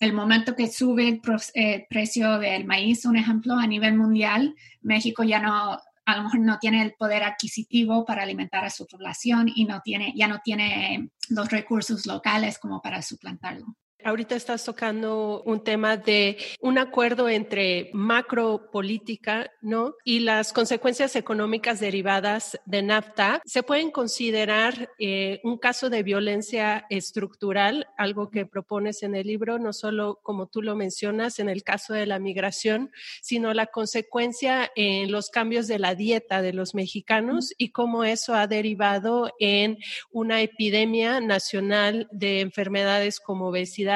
el 0.00 0.12
momento 0.12 0.56
que 0.56 0.68
sube 0.68 1.20
el, 1.54 1.86
precio 1.88 2.38
del 2.38 2.64
maíz, 2.64 3.04
un 3.04 3.16
ejemplo, 3.16 3.54
a 3.54 3.66
nivel 3.66 3.96
mundial, 3.96 4.54
México 4.80 5.22
ya 5.22 5.40
no, 5.40 5.78
a 6.04 6.16
lo 6.16 6.24
mejor 6.24 6.40
no 6.40 6.58
tiene 6.58 6.82
el 6.82 6.94
poder 6.94 7.22
adquisitivo 7.22 8.04
para 8.04 8.24
alimentar 8.24 8.64
a 8.64 8.70
su 8.70 8.86
población 8.86 9.50
y 9.54 9.64
no 9.64 9.80
tiene, 9.82 10.12
ya 10.16 10.26
no 10.26 10.40
tiene 10.42 11.10
los 11.28 11.48
recursos 11.50 12.06
locales 12.06 12.58
como 12.58 12.82
para 12.82 13.02
suplantarlo. 13.02 13.76
Ahorita 14.06 14.36
estás 14.36 14.64
tocando 14.64 15.42
un 15.46 15.64
tema 15.64 15.96
de 15.96 16.38
un 16.60 16.78
acuerdo 16.78 17.28
entre 17.28 17.90
macropolítica, 17.92 19.50
¿no? 19.62 19.96
Y 20.04 20.20
las 20.20 20.52
consecuencias 20.52 21.16
económicas 21.16 21.80
derivadas 21.80 22.56
de 22.66 22.84
NAFTA. 22.84 23.42
¿Se 23.44 23.64
pueden 23.64 23.90
considerar 23.90 24.90
eh, 25.00 25.40
un 25.42 25.58
caso 25.58 25.90
de 25.90 26.04
violencia 26.04 26.86
estructural, 26.88 27.88
algo 27.98 28.30
que 28.30 28.46
propones 28.46 29.02
en 29.02 29.16
el 29.16 29.26
libro, 29.26 29.58
no 29.58 29.72
solo 29.72 30.20
como 30.22 30.46
tú 30.46 30.62
lo 30.62 30.76
mencionas 30.76 31.40
en 31.40 31.48
el 31.48 31.64
caso 31.64 31.92
de 31.92 32.06
la 32.06 32.20
migración, 32.20 32.92
sino 33.22 33.54
la 33.54 33.66
consecuencia 33.66 34.70
en 34.76 35.10
los 35.10 35.30
cambios 35.30 35.66
de 35.66 35.80
la 35.80 35.96
dieta 35.96 36.42
de 36.42 36.52
los 36.52 36.76
mexicanos 36.76 37.52
y 37.58 37.70
cómo 37.70 38.04
eso 38.04 38.36
ha 38.36 38.46
derivado 38.46 39.32
en 39.40 39.78
una 40.12 40.42
epidemia 40.42 41.20
nacional 41.20 42.06
de 42.12 42.38
enfermedades 42.38 43.18
como 43.18 43.48
obesidad? 43.48 43.95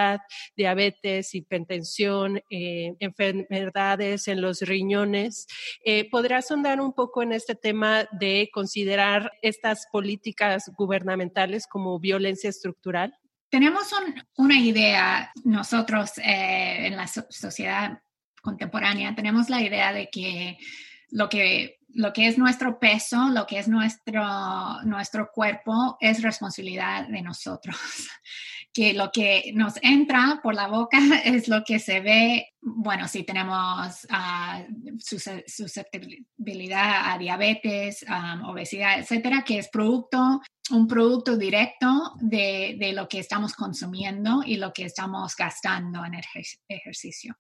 Diabetes, 0.56 1.34
hipertensión, 1.34 2.42
eh, 2.50 2.94
enfermedades 3.00 4.28
en 4.28 4.40
los 4.40 4.60
riñones. 4.62 5.46
Eh, 5.84 6.08
¿Podrás 6.10 6.50
ahondar 6.50 6.80
un 6.80 6.92
poco 6.92 7.22
en 7.22 7.32
este 7.32 7.54
tema 7.54 8.08
de 8.12 8.50
considerar 8.52 9.32
estas 9.42 9.86
políticas 9.92 10.70
gubernamentales 10.76 11.66
como 11.66 11.98
violencia 11.98 12.50
estructural? 12.50 13.14
Tenemos 13.50 13.90
una 14.36 14.58
idea 14.58 15.32
nosotros 15.44 16.18
eh, 16.18 16.86
en 16.86 16.96
la 16.96 17.06
sociedad 17.06 18.00
contemporánea, 18.42 19.14
tenemos 19.14 19.50
la 19.50 19.60
idea 19.60 19.92
de 19.92 20.08
que 20.08 20.56
lo 21.10 21.28
que 21.28 21.80
lo 21.94 22.12
que 22.12 22.28
es 22.28 22.38
nuestro 22.38 22.78
peso, 22.78 23.28
lo 23.30 23.46
que 23.46 23.58
es 23.58 23.68
nuestro, 23.68 24.22
nuestro 24.84 25.30
cuerpo, 25.32 25.96
es 26.00 26.22
responsabilidad 26.22 27.08
de 27.08 27.22
nosotros. 27.22 27.76
Que 28.72 28.94
lo 28.94 29.10
que 29.10 29.52
nos 29.54 29.74
entra 29.82 30.40
por 30.42 30.54
la 30.54 30.68
boca 30.68 30.98
es 31.24 31.48
lo 31.48 31.64
que 31.64 31.78
se 31.78 32.00
ve, 32.00 32.48
bueno, 32.60 33.08
si 33.08 33.24
tenemos 33.24 34.06
uh, 34.10 34.98
susceptibilidad 35.46 37.12
a 37.12 37.18
diabetes, 37.18 38.04
um, 38.08 38.44
obesidad, 38.50 38.98
etcétera, 38.98 39.42
que 39.44 39.58
es 39.58 39.68
producto, 39.68 40.40
un 40.70 40.86
producto 40.86 41.36
directo 41.36 42.14
de, 42.20 42.76
de, 42.78 42.92
lo 42.92 43.08
que 43.08 43.18
estamos 43.18 43.54
consumiendo 43.54 44.42
y 44.44 44.56
lo 44.56 44.72
que 44.72 44.84
estamos 44.84 45.34
gastando 45.34 46.04
en 46.04 46.14
el 46.14 46.24
ejercicio. 46.68 47.36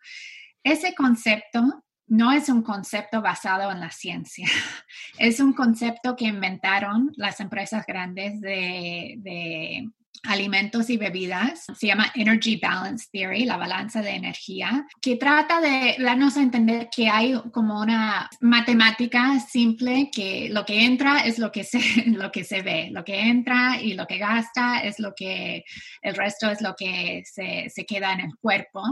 Ese 0.62 0.94
concepto 0.94 1.84
no 2.10 2.32
es 2.32 2.48
un 2.48 2.62
concepto 2.62 3.22
basado 3.22 3.70
en 3.70 3.80
la 3.80 3.90
ciencia, 3.90 4.46
es 5.18 5.38
un 5.38 5.52
concepto 5.52 6.16
que 6.16 6.24
inventaron 6.24 7.12
las 7.16 7.38
empresas 7.38 7.86
grandes 7.86 8.40
de, 8.40 9.88
alimentos 10.24 10.90
y 10.90 10.96
bebidas. 10.96 11.64
Se 11.78 11.86
llama 11.86 12.12
Energy 12.14 12.56
Balance 12.56 13.08
Theory, 13.12 13.44
la 13.44 13.56
balanza 13.56 14.02
de 14.02 14.10
energía, 14.10 14.86
que 15.00 15.16
trata 15.16 15.60
de 15.60 15.96
darnos 15.98 16.36
a 16.36 16.42
entender 16.42 16.88
que 16.94 17.08
hay 17.08 17.34
como 17.52 17.80
una 17.80 18.28
matemática 18.40 19.38
simple 19.40 20.10
que 20.12 20.48
lo 20.50 20.64
que 20.64 20.84
entra 20.84 21.20
es 21.20 21.38
lo 21.38 21.50
que 21.50 21.64
se, 21.64 21.80
lo 22.06 22.30
que 22.30 22.44
se 22.44 22.62
ve, 22.62 22.88
lo 22.90 23.04
que 23.04 23.20
entra 23.20 23.80
y 23.80 23.94
lo 23.94 24.06
que 24.06 24.18
gasta 24.18 24.80
es 24.80 24.98
lo 24.98 25.14
que, 25.14 25.64
el 26.02 26.14
resto 26.14 26.50
es 26.50 26.60
lo 26.60 26.74
que 26.76 27.22
se, 27.24 27.70
se 27.70 27.86
queda 27.86 28.12
en 28.12 28.20
el 28.20 28.36
cuerpo. 28.40 28.82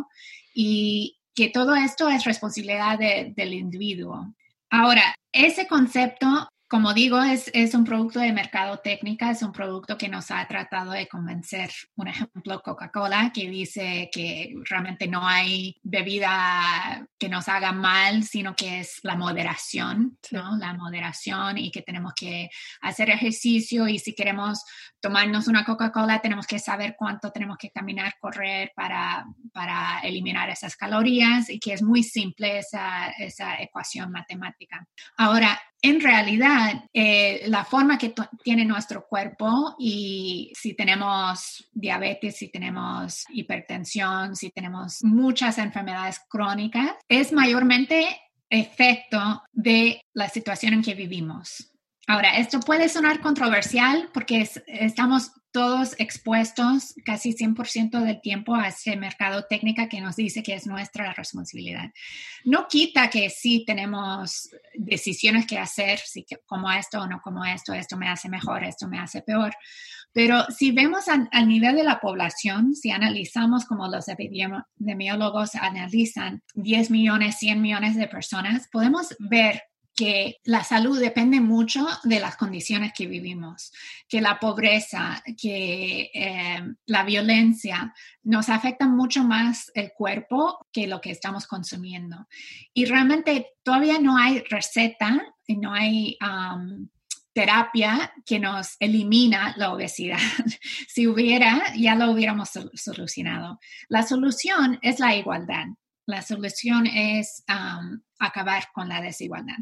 Y, 0.55 1.19
que 1.39 1.51
todo 1.51 1.77
esto 1.77 2.09
es 2.09 2.25
responsabilidad 2.25 2.99
del 2.99 3.55
individuo. 3.55 4.35
Ahora, 4.71 5.15
ese 5.31 5.69
concepto 5.69 6.49
como 6.69 6.93
digo, 6.93 7.21
es, 7.23 7.51
es, 7.55 7.75
un 7.75 7.85
producto 7.85 8.21
de 8.21 8.33
mercado 8.33 8.79
técnica, 8.79 9.31
es 9.31 9.43
un 9.43 9.53
producto 9.53 9.97
que 9.97 10.09
nos 10.09 10.31
ha 10.31 10.47
tratado 10.47 10.93
de 10.93 11.09
convencer. 11.09 11.71
Un 11.97 12.09
ejemplo, 12.09 12.61
Coca-Cola, 12.63 13.33
que 13.33 13.49
dice 13.49 14.11
que 14.13 14.55
realmente 14.69 15.09
no 15.09 15.27
hay 15.27 15.77
bebida 15.83 17.09
que 17.19 17.31
nos 17.31 17.49
haga 17.49 17.73
mal, 17.73 18.23
sino 18.25 18.55
que 18.55 18.81
es 18.81 18.99
la 19.03 19.17
moderación, 19.17 20.19
¿no? 20.31 20.59
La 20.59 20.75
moderación 20.75 21.57
y 21.57 21.71
que 21.71 21.81
tenemos 21.81 22.13
que 22.15 22.51
hacer 22.83 23.09
ejercicio 23.09 23.89
y 23.89 23.99
si 23.99 24.15
queremos 24.15 24.63
tomarnos 25.01 25.49
una 25.49 25.65
Coca-Cola, 25.65 26.21
tenemos 26.21 26.47
que 26.47 26.59
saber 26.59 26.97
cuánto 26.99 27.31
tenemos 27.31 27.57
que 27.57 27.71
caminar, 27.71 28.15
correr 28.21 28.73
para, 28.75 29.25
para 29.55 30.01
eliminar 30.01 30.51
esas 30.51 30.77
calorías 30.77 31.49
y 31.49 31.59
que 31.59 31.73
es 31.73 31.83
muy 31.83 32.03
simple 32.03 32.59
esa, 32.59 33.09
esa 33.19 33.61
ecuación 33.63 34.11
matemática. 34.11 34.87
Ahora, 35.17 35.59
en 35.81 36.01
realidad, 36.01 36.85
eh, 36.93 37.45
la 37.47 37.65
forma 37.65 37.99
que 37.99 38.13
tiene 38.43 38.65
nuestro 38.65 39.07
cuerpo 39.07 39.77
y 39.79 40.53
si 40.55 40.75
tenemos 40.75 41.69
diabetes, 41.73 42.37
si 42.37 42.51
tenemos 42.51 43.25
hipertensión, 43.31 44.35
si 44.35 44.51
tenemos 44.51 45.05
muchas 45.05 45.59
enfermedades 45.59 46.21
crónicas, 46.29 46.93
es 47.09 47.33
mayormente 47.33 48.07
efecto 48.51 49.43
de 49.53 50.01
la 50.15 50.29
situación 50.29 50.75
en 50.75 50.83
que 50.83 50.95
vivimos. 50.95 51.73
Ahora, 52.09 52.39
esto 52.39 52.59
puede 52.61 52.89
sonar 52.89 53.21
controversial 53.21 54.09
porque 54.15 54.49
estamos 54.67 55.31
todos 55.59 55.97
expuestos 55.99 56.95
casi 57.05 57.35
100% 57.35 58.01
del 58.05 58.21
tiempo 58.21 58.55
a 58.55 58.69
ese 58.69 58.95
mercado 58.97 59.45
técnica 59.51 59.89
que 59.89 60.01
nos 60.01 60.15
dice 60.15 60.41
que 60.41 60.55
es 60.55 60.69
nuestra 60.69 61.13
responsabilidad. 61.15 61.91
No 62.45 62.69
quita 62.69 63.11
que 63.11 63.29
sí 63.29 63.65
tenemos 63.67 64.51
decisiones 64.75 65.49
que 65.49 65.59
hacer, 65.59 65.99
sí, 65.99 66.25
como 66.47 66.71
esto 66.71 67.01
o 67.01 67.09
no 67.09 67.21
como 67.21 67.45
esto, 67.45 67.75
esto 67.75 67.97
me 67.97 68.09
hace 68.09 68.29
mejor, 68.29 68.63
esto 68.63 68.87
me 68.87 69.01
hace 69.01 69.21
peor. 69.21 69.53
Pero 70.13 70.45
si 70.45 70.71
vemos 70.71 71.07
al 71.09 71.49
nivel 71.49 71.75
de 71.75 71.83
la 71.83 71.99
población, 71.99 72.77
si 72.77 72.93
analizamos 72.93 73.65
como 73.65 73.89
los 73.89 74.07
epidemiólogos 74.07 75.57
analizan 75.57 76.45
10 76.55 76.93
millones, 76.93 77.39
100 77.39 77.61
millones 77.61 77.97
de 77.97 78.07
personas, 78.07 78.69
podemos 78.71 79.17
ver 79.19 79.61
que 79.99 80.37
la 80.45 80.63
salud 80.63 81.01
depende 81.01 81.41
mucho 81.41 81.85
de 82.05 82.21
las 82.21 82.37
condiciones 82.37 82.93
que 82.97 83.09
vivimos, 83.09 83.73
que 84.09 84.21
la 84.21 84.39
pobreza, 84.39 85.25
que 85.37 86.13
eh, 86.15 86.63
la 86.87 87.03
violencia 87.03 87.93
nos 88.23 88.49
afecta 88.49 88.87
mucho 88.87 89.25
más 89.25 89.73
el 89.75 89.91
cuerpo 89.93 90.69
que 90.73 90.87
lo 90.87 91.01
que 91.01 91.11
estamos 91.11 91.49
consumiendo. 91.49 92.29
Y 92.73 92.85
realmente 92.85 93.49
todavía 93.65 93.99
no 93.99 94.17
hay 94.17 94.39
receta 94.49 95.35
no 95.57 95.73
hay 95.73 96.17
terapia 97.33 98.13
que 98.25 98.39
nos 98.39 98.77
elimina 98.79 99.55
la 99.57 99.73
obesidad. 99.73 100.19
si 100.89 101.09
hubiera, 101.09 101.75
ya 101.77 101.97
lo 101.97 102.13
hubiéramos 102.13 102.51
solucionado. 102.75 103.59
La 103.89 104.03
solución 104.05 104.79
es 104.83 105.01
la 105.01 105.17
igualdad. 105.17 105.67
La 106.09 106.23
solución 106.23 106.87
es 106.87 107.45
acabar 108.19 108.69
con 108.73 108.89
la 108.89 109.03
desigualdad. 109.03 109.59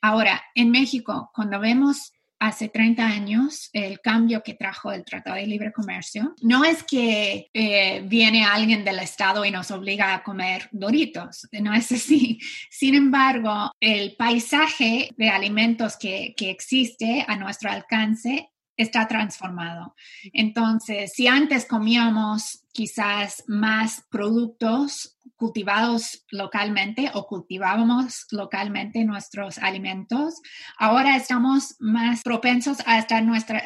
Ahora, 0.00 0.42
en 0.54 0.70
México, 0.70 1.30
cuando 1.34 1.60
vemos 1.60 2.14
hace 2.38 2.70
30 2.70 3.04
años 3.04 3.68
el 3.74 4.00
cambio 4.00 4.42
que 4.42 4.54
trajo 4.54 4.92
el 4.92 5.04
Tratado 5.04 5.36
de 5.36 5.46
Libre 5.46 5.70
Comercio, 5.70 6.34
no 6.40 6.64
es 6.64 6.82
que 6.82 7.50
eh, 7.52 8.02
viene 8.06 8.46
alguien 8.46 8.82
del 8.82 9.00
Estado 9.00 9.44
y 9.44 9.50
nos 9.50 9.70
obliga 9.70 10.14
a 10.14 10.22
comer 10.22 10.70
doritos, 10.72 11.46
no 11.52 11.74
es 11.74 11.92
así. 11.92 12.38
Sin 12.70 12.94
embargo, 12.94 13.70
el 13.78 14.16
paisaje 14.16 15.10
de 15.18 15.28
alimentos 15.28 15.98
que, 15.98 16.32
que 16.34 16.48
existe 16.48 17.26
a 17.28 17.36
nuestro 17.36 17.70
alcance 17.70 18.48
está 18.78 19.06
transformado. 19.06 19.94
Entonces, 20.32 21.12
si 21.12 21.26
antes 21.26 21.66
comíamos 21.66 22.64
quizás 22.72 23.42
más 23.48 24.04
productos 24.08 25.18
cultivados 25.36 26.24
localmente 26.30 27.10
o 27.14 27.26
cultivábamos 27.26 28.26
localmente 28.30 29.04
nuestros 29.04 29.58
alimentos, 29.58 30.40
ahora 30.78 31.16
estamos 31.16 31.76
más 31.80 32.22
propensos 32.22 32.78
a, 32.86 32.98
estar 32.98 33.22
nuestra, 33.24 33.62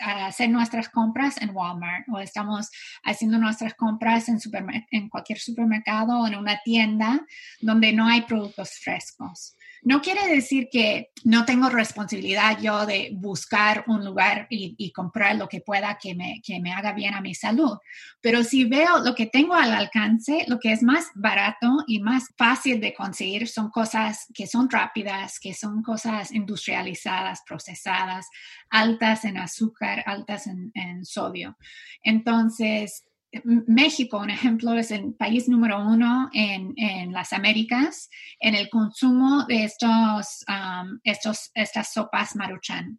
a, 0.00 0.26
hacer 0.26 0.48
nuestras 0.50 0.88
compras 0.88 1.40
en 1.40 1.50
Walmart 1.50 2.08
o 2.08 2.18
estamos 2.18 2.70
haciendo 3.04 3.38
nuestras 3.38 3.74
compras 3.74 4.28
en, 4.28 4.38
en 4.90 5.08
cualquier 5.08 5.38
supermercado 5.38 6.20
o 6.20 6.26
en 6.26 6.36
una 6.36 6.60
tienda 6.64 7.20
donde 7.60 7.92
no 7.92 8.06
hay 8.06 8.22
productos 8.22 8.78
frescos. 8.78 9.56
No 9.84 10.00
quiere 10.00 10.28
decir 10.28 10.68
que 10.70 11.10
no 11.24 11.44
tengo 11.44 11.68
responsabilidad 11.68 12.60
yo 12.60 12.86
de 12.86 13.10
buscar 13.14 13.84
un 13.88 14.04
lugar 14.04 14.46
y, 14.48 14.92
comprar 14.92 15.34
lo 15.34 15.48
que 15.48 15.60
pueda 15.60 15.98
que 16.00 16.14
me, 16.14 16.40
que 16.44 16.60
me 16.60 16.72
haga 16.72 16.92
bien 16.92 17.14
a 17.14 17.20
mi 17.20 17.34
salud, 17.34 17.78
pero 18.20 18.44
si 18.44 18.64
veo 18.64 18.98
lo 18.98 19.14
que 19.16 19.26
tengo 19.26 19.54
al 19.54 19.72
alcance, 19.72 20.44
lo 20.46 20.60
que 20.60 20.72
es 20.72 20.84
más 20.84 21.06
barato 21.14 21.78
y 21.88 21.98
más 22.00 22.28
fácil 22.36 22.80
de 22.80 22.94
conseguir 22.94 23.48
son 23.48 23.70
cosas 23.70 24.26
que 24.32 24.46
son 24.46 24.70
rápidas, 24.70 25.40
que 25.40 25.52
son 25.52 25.82
cosas 25.82 26.30
industrializadas, 26.30 27.42
procesadas, 27.44 28.28
altas 28.70 29.24
en 29.24 29.36
azúcar, 29.36 30.04
altas 30.06 30.46
en, 30.46 30.70
en 30.74 31.04
sodio. 31.04 31.56
Entonces, 32.04 33.04
México, 33.44 34.18
un 34.18 34.30
ejemplo, 34.30 34.74
es 34.74 34.90
el 34.90 35.14
país 35.14 35.48
número 35.48 35.84
uno 35.84 36.28
en, 36.32 36.74
en 36.76 37.12
las 37.12 37.32
Américas 37.32 38.10
en 38.38 38.54
el 38.54 38.68
consumo 38.68 39.44
de 39.46 39.64
estos, 39.64 40.44
estos, 41.04 41.50
estas 41.54 41.92
sopas 41.92 42.36
maruchan. 42.36 42.98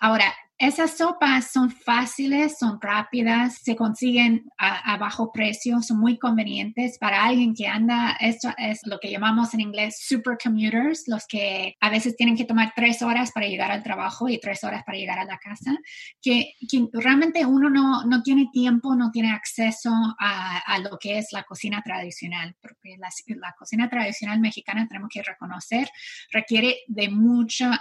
Ahora, 0.00 0.34
esas 0.58 0.96
sopas 0.96 1.52
son 1.52 1.70
fáciles, 1.70 2.58
son 2.58 2.80
rápidas, 2.80 3.58
se 3.62 3.76
consiguen 3.76 4.50
a, 4.58 4.96
bajo 4.96 5.30
precio, 5.30 5.80
son 5.82 6.00
muy 6.00 6.18
convenientes 6.18 6.98
para 6.98 7.24
alguien 7.24 7.54
que 7.54 7.68
anda, 7.68 8.16
esto 8.18 8.52
es 8.58 8.80
lo 8.84 8.98
que 8.98 9.08
llamamos 9.08 9.54
en 9.54 9.60
inglés 9.60 9.98
super 10.00 10.36
commuters, 10.42 11.04
los 11.06 11.26
que 11.28 11.76
a 11.80 11.90
veces 11.90 12.16
tienen 12.16 12.36
que 12.36 12.44
tomar 12.44 12.72
tres 12.74 13.02
horas 13.02 13.30
para 13.30 13.46
llegar 13.46 13.70
al 13.70 13.84
trabajo 13.84 14.28
y 14.28 14.40
tres 14.40 14.64
horas 14.64 14.82
para 14.84 14.98
llegar 14.98 15.20
a 15.20 15.24
la 15.24 15.38
casa, 15.38 15.78
que, 16.20 16.54
realmente 16.92 17.46
uno 17.46 17.70
no, 17.70 18.04
no, 18.04 18.22
tiene 18.22 18.48
tiempo, 18.52 18.96
no 18.96 19.12
tiene 19.12 19.30
acceso 19.30 19.90
a, 20.18 20.58
a, 20.58 20.78
lo 20.80 20.98
que 20.98 21.18
es 21.18 21.28
la 21.32 21.44
cocina 21.44 21.82
tradicional, 21.84 22.56
porque 22.60 22.96
la, 22.98 23.08
la, 23.36 23.54
cocina 23.56 23.88
tradicional 23.88 24.40
mexicana 24.40 24.88
tenemos 24.88 25.08
que 25.12 25.22
reconocer, 25.22 25.88
requiere 26.32 26.78
de 26.88 27.10
mucha, 27.10 27.80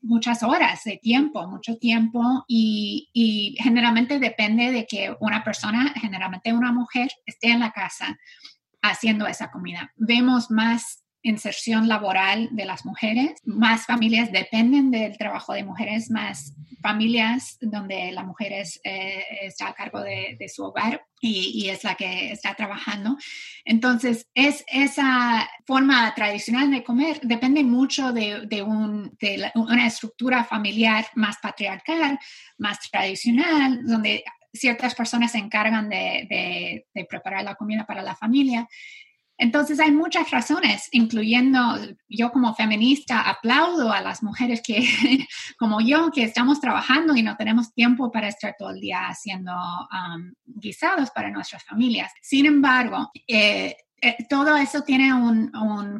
muchas 0.00 0.42
horas 0.42 0.82
de 0.84 0.96
tiempo, 0.96 1.46
mucho 1.46 1.76
tiempo 1.76 2.05
y, 2.46 3.56
generalmente 3.58 4.18
depende 4.18 4.70
de 4.70 4.86
que 4.86 5.14
una 5.20 5.42
persona, 5.44 5.92
generalmente 6.00 6.52
una 6.52 6.72
mujer, 6.72 7.10
esté 7.24 7.50
en 7.50 7.60
la 7.60 7.72
casa 7.72 8.18
haciendo 8.82 9.26
esa 9.26 9.50
comida. 9.50 9.92
Vemos 9.96 10.50
más 10.50 11.05
inserción 11.28 11.88
laboral 11.88 12.48
de 12.52 12.64
las 12.64 12.84
mujeres, 12.84 13.40
más 13.44 13.84
familias 13.84 14.30
dependen 14.30 14.90
del 14.90 15.18
trabajo 15.18 15.52
de 15.52 15.64
mujeres, 15.64 16.10
más 16.10 16.54
familias 16.80 17.58
donde 17.60 18.12
la 18.12 18.22
mujer 18.22 18.52
eh, 18.52 19.24
está 19.42 19.68
a 19.68 19.74
cargo 19.74 20.00
de, 20.02 20.36
su 20.48 20.62
hogar 20.62 21.04
y, 21.20 21.68
es 21.68 21.82
la 21.82 21.96
que 21.96 22.30
está 22.30 22.54
trabajando. 22.54 23.16
Entonces, 23.64 24.28
es 24.34 24.64
esa 24.68 25.48
forma 25.66 26.14
tradicional 26.14 26.70
de 26.70 26.84
comer. 26.84 27.18
Depende 27.22 27.64
mucho 27.64 28.12
de, 28.12 28.62
una 28.62 29.86
estructura 29.86 30.44
familiar 30.44 31.06
más 31.16 31.38
patriarcal, 31.42 32.18
más 32.58 32.78
tradicional, 32.88 33.84
donde 33.84 34.22
ciertas 34.52 34.94
personas 34.94 35.32
se 35.32 35.38
encargan 35.38 35.88
de, 35.88 36.86
preparar 37.08 37.42
la 37.42 37.56
comida 37.56 37.84
para 37.84 38.02
la 38.02 38.14
familia 38.14 38.68
entonces 39.38 39.78
hay 39.80 39.90
muchas 39.90 40.30
razones, 40.30 40.88
incluyendo 40.92 41.60
yo 42.08 42.30
como 42.32 42.54
feminista 42.54 43.20
aplaudo 43.20 43.92
a 43.92 44.00
las 44.00 44.22
mujeres 44.22 44.62
que, 44.62 44.78
como 45.58 45.80
yo, 45.80 46.10
que 46.10 46.24
estamos 46.24 46.60
trabajando 46.60 47.14
y 47.14 47.22
no 47.22 47.36
tenemos 47.36 47.74
tiempo 47.74 48.10
para 48.10 48.28
estar 48.28 48.54
todo 48.58 48.70
el 48.70 48.80
día 48.80 49.08
haciendo 49.08 49.52
um, 49.52 50.32
guisados 50.46 51.10
para 51.10 51.30
nuestras 51.30 51.64
familias. 51.64 52.12
Sin 52.22 52.46
embargo, 52.46 53.10
eh, 53.28 53.76
eh, 54.06 54.16
todo 54.28 54.56
eso 54.56 54.82
tiene 54.82 55.12
un, 55.12 55.50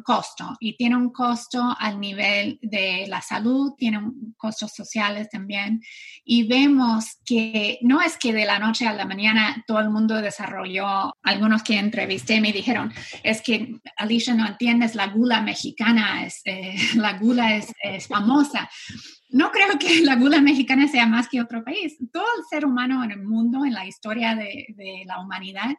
costo 0.03 0.55
y 0.61 0.77
tiene 0.77 0.95
un 0.95 1.11
costo 1.11 1.75
al 1.77 1.99
nivel 1.99 2.57
de 2.61 3.05
la 3.09 3.21
salud, 3.21 3.73
tiene 3.77 3.97
un 3.97 4.33
costos 4.37 4.73
sociales 4.73 5.29
también. 5.29 5.81
Y 6.23 6.47
vemos 6.47 7.17
que 7.25 7.79
no 7.81 8.01
es 8.01 8.17
que 8.17 8.31
de 8.31 8.45
la 8.45 8.59
noche 8.59 8.87
a 8.87 8.93
la 8.93 9.05
mañana 9.05 9.63
todo 9.67 9.79
el 9.79 9.89
mundo 9.89 10.21
desarrolló, 10.21 11.17
algunos 11.23 11.63
que 11.63 11.77
entrevisté 11.77 12.39
me 12.39 12.53
dijeron, 12.53 12.93
es 13.23 13.41
que 13.41 13.75
Alicia 13.97 14.33
no 14.33 14.47
entiendes, 14.47 14.95
la 14.95 15.07
gula 15.07 15.41
mexicana, 15.41 16.25
eh, 16.45 16.75
la 16.95 17.17
gula 17.17 17.55
es, 17.55 17.73
es 17.83 18.07
famosa 18.07 18.69
no 19.29 19.51
creo 19.51 19.77
que 19.79 20.01
la 20.01 20.15
gula 20.15 20.41
mexicana 20.41 20.87
sea 20.87 21.05
más 21.05 21.27
que 21.27 21.41
otro 21.41 21.63
país. 21.63 21.97
Todo 22.11 22.25
el 22.37 22.45
ser 22.49 22.65
humano 22.65 23.03
en 23.03 23.11
el 23.11 23.23
mundo, 23.23 23.65
en 23.65 23.73
la 23.73 23.85
historia 23.85 24.35
de, 24.35 25.03
la 25.05 25.19
humanidad, 25.19 25.75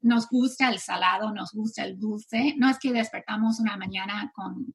nos 0.00 0.28
gusta 0.28 0.68
el 0.68 0.78
salado, 0.78 1.32
nos 1.32 1.52
gusta 1.52 1.84
el 1.84 1.98
dulce. 1.98 2.54
No 2.56 2.68
es 2.68 2.78
que 2.78 2.92
despertamos 2.92 3.60
una 3.60 3.76
mañana 3.76 4.32
con, 4.34 4.74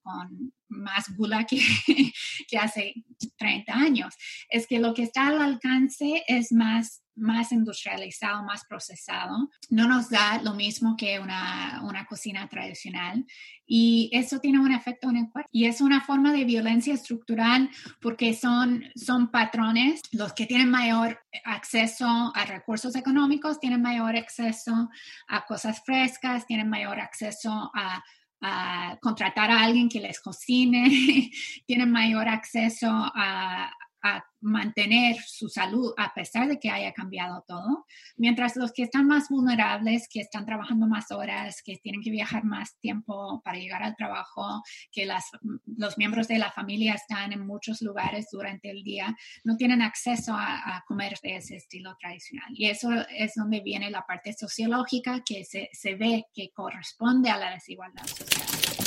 más 0.73 1.15
gula 1.15 1.45
que, 1.45 1.59
hace 2.59 2.93
30 3.37 3.73
años. 3.73 4.15
Es 4.49 4.67
que 4.67 4.79
lo 4.79 4.93
que 4.93 5.03
está 5.03 5.27
al 5.27 5.41
alcance 5.41 6.23
es 6.27 6.51
más 6.51 6.99
más 7.15 7.51
industrializado, 7.51 8.43
más 8.43 8.65
procesado, 8.65 9.51
no 9.69 9.87
nos 9.87 10.09
da 10.09 10.41
lo 10.41 10.55
mismo 10.55 10.95
que 10.97 11.19
una, 11.19 11.81
una, 11.83 12.05
cocina 12.05 12.47
tradicional. 12.49 13.25
Y 13.67 14.09
eso 14.13 14.39
tiene 14.39 14.59
un 14.59 14.71
efecto 14.71 15.11
en 15.11 15.17
el 15.17 15.29
cuerpo. 15.29 15.47
Y 15.51 15.65
es 15.65 15.79
una 15.79 16.01
forma 16.01 16.33
de 16.33 16.43
violencia 16.43 16.91
estructural 16.91 17.69
porque 18.01 18.33
son, 18.33 18.85
son 18.95 19.29
patrones, 19.29 20.01
los 20.11 20.33
que 20.33 20.47
tienen 20.47 20.71
mayor 20.71 21.19
acceso 21.45 22.31
a 22.35 22.45
recursos 22.45 22.95
económicos 22.95 23.59
tienen 23.59 23.81
mayor 23.81 24.15
acceso 24.15 24.89
a 25.27 25.45
cosas 25.45 25.81
frescas, 25.85 26.45
tienen 26.45 26.69
mayor 26.69 26.99
acceso 26.99 27.71
a 27.73 28.03
a 28.43 28.97
contratar 29.01 29.49
a 29.49 29.63
alguien 29.63 29.87
que 29.87 30.01
les 30.01 30.19
cocine, 30.19 30.89
tienen 31.65 31.91
mayor 31.91 32.27
acceso 32.27 32.89
a, 32.91 33.71
a 34.03 34.23
mantener 34.41 35.15
su 35.25 35.47
salud 35.47 35.93
a 35.97 36.13
pesar 36.13 36.49
de 36.49 36.59
que 36.59 36.69
haya 36.69 36.91
cambiado 36.91 37.43
todo, 37.47 37.85
mientras 38.17 38.57
los 38.57 38.73
que 38.73 38.83
están 38.83 39.07
más 39.07 39.29
vulnerables, 39.29 40.07
que 40.09 40.19
están 40.19 40.45
trabajando 40.45 40.85
más 40.85 41.11
horas, 41.11 41.61
que 41.63 41.77
tienen 41.77 42.01
que 42.01 42.11
viajar 42.11 42.43
más 42.43 42.77
tiempo 42.79 43.41
para 43.43 43.57
llegar 43.57 43.81
al 43.81 43.95
trabajo, 43.95 44.61
que 44.91 45.05
las, 45.05 45.29
los 45.65 45.97
miembros 45.97 46.27
de 46.27 46.37
la 46.37 46.51
familia 46.51 46.93
están 46.93 47.31
en 47.31 47.47
muchos 47.47 47.81
lugares 47.81 48.27
durante 48.31 48.69
el 48.69 48.83
día, 48.83 49.15
no 49.45 49.55
tienen 49.55 49.81
acceso 49.81 50.33
a, 50.35 50.83
comer 50.85 51.13
de 51.23 51.37
ese 51.37 51.55
estilo 51.55 51.95
tradicional. 51.99 52.49
Y 52.53 52.65
eso 52.65 52.89
es 53.09 53.35
donde 53.35 53.61
viene 53.61 53.89
la 53.89 54.05
parte 54.05 54.33
sociológica 54.33 55.21
que 55.25 55.45
se, 55.45 55.69
se 55.71 55.95
ve 55.95 56.25
que 56.33 56.51
corresponde 56.51 57.29
a 57.29 57.37
la 57.37 57.51
desigualdad 57.51 58.05
social. 58.05 58.82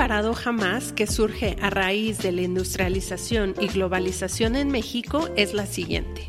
Paradoja 0.00 0.50
más 0.50 0.94
que 0.94 1.06
surge 1.06 1.56
a 1.60 1.68
raíz 1.68 2.16
de 2.16 2.32
la 2.32 2.40
industrialización 2.40 3.54
y 3.60 3.66
globalización 3.66 4.56
en 4.56 4.68
México 4.68 5.28
es 5.36 5.52
la 5.52 5.66
siguiente. 5.66 6.26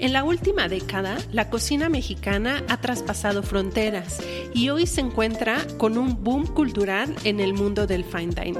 En 0.00 0.12
la 0.12 0.24
última 0.24 0.66
década, 0.66 1.16
la 1.30 1.48
cocina 1.48 1.88
mexicana 1.88 2.64
ha 2.68 2.80
traspasado 2.80 3.44
fronteras 3.44 4.18
y 4.52 4.70
hoy 4.70 4.88
se 4.88 5.00
encuentra 5.00 5.64
con 5.76 5.96
un 5.96 6.24
boom 6.24 6.48
cultural 6.48 7.14
en 7.22 7.38
el 7.38 7.54
mundo 7.54 7.86
del 7.86 8.04
fine 8.04 8.34
dining. 8.34 8.58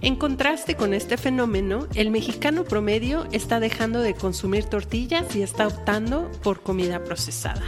En 0.00 0.16
contraste 0.16 0.74
con 0.74 0.94
este 0.94 1.18
fenómeno, 1.18 1.86
el 1.94 2.10
mexicano 2.10 2.64
promedio 2.64 3.26
está 3.30 3.60
dejando 3.60 4.00
de 4.00 4.14
consumir 4.14 4.64
tortillas 4.64 5.36
y 5.36 5.42
está 5.42 5.66
optando 5.66 6.30
por 6.42 6.62
comida 6.62 7.04
procesada. 7.04 7.62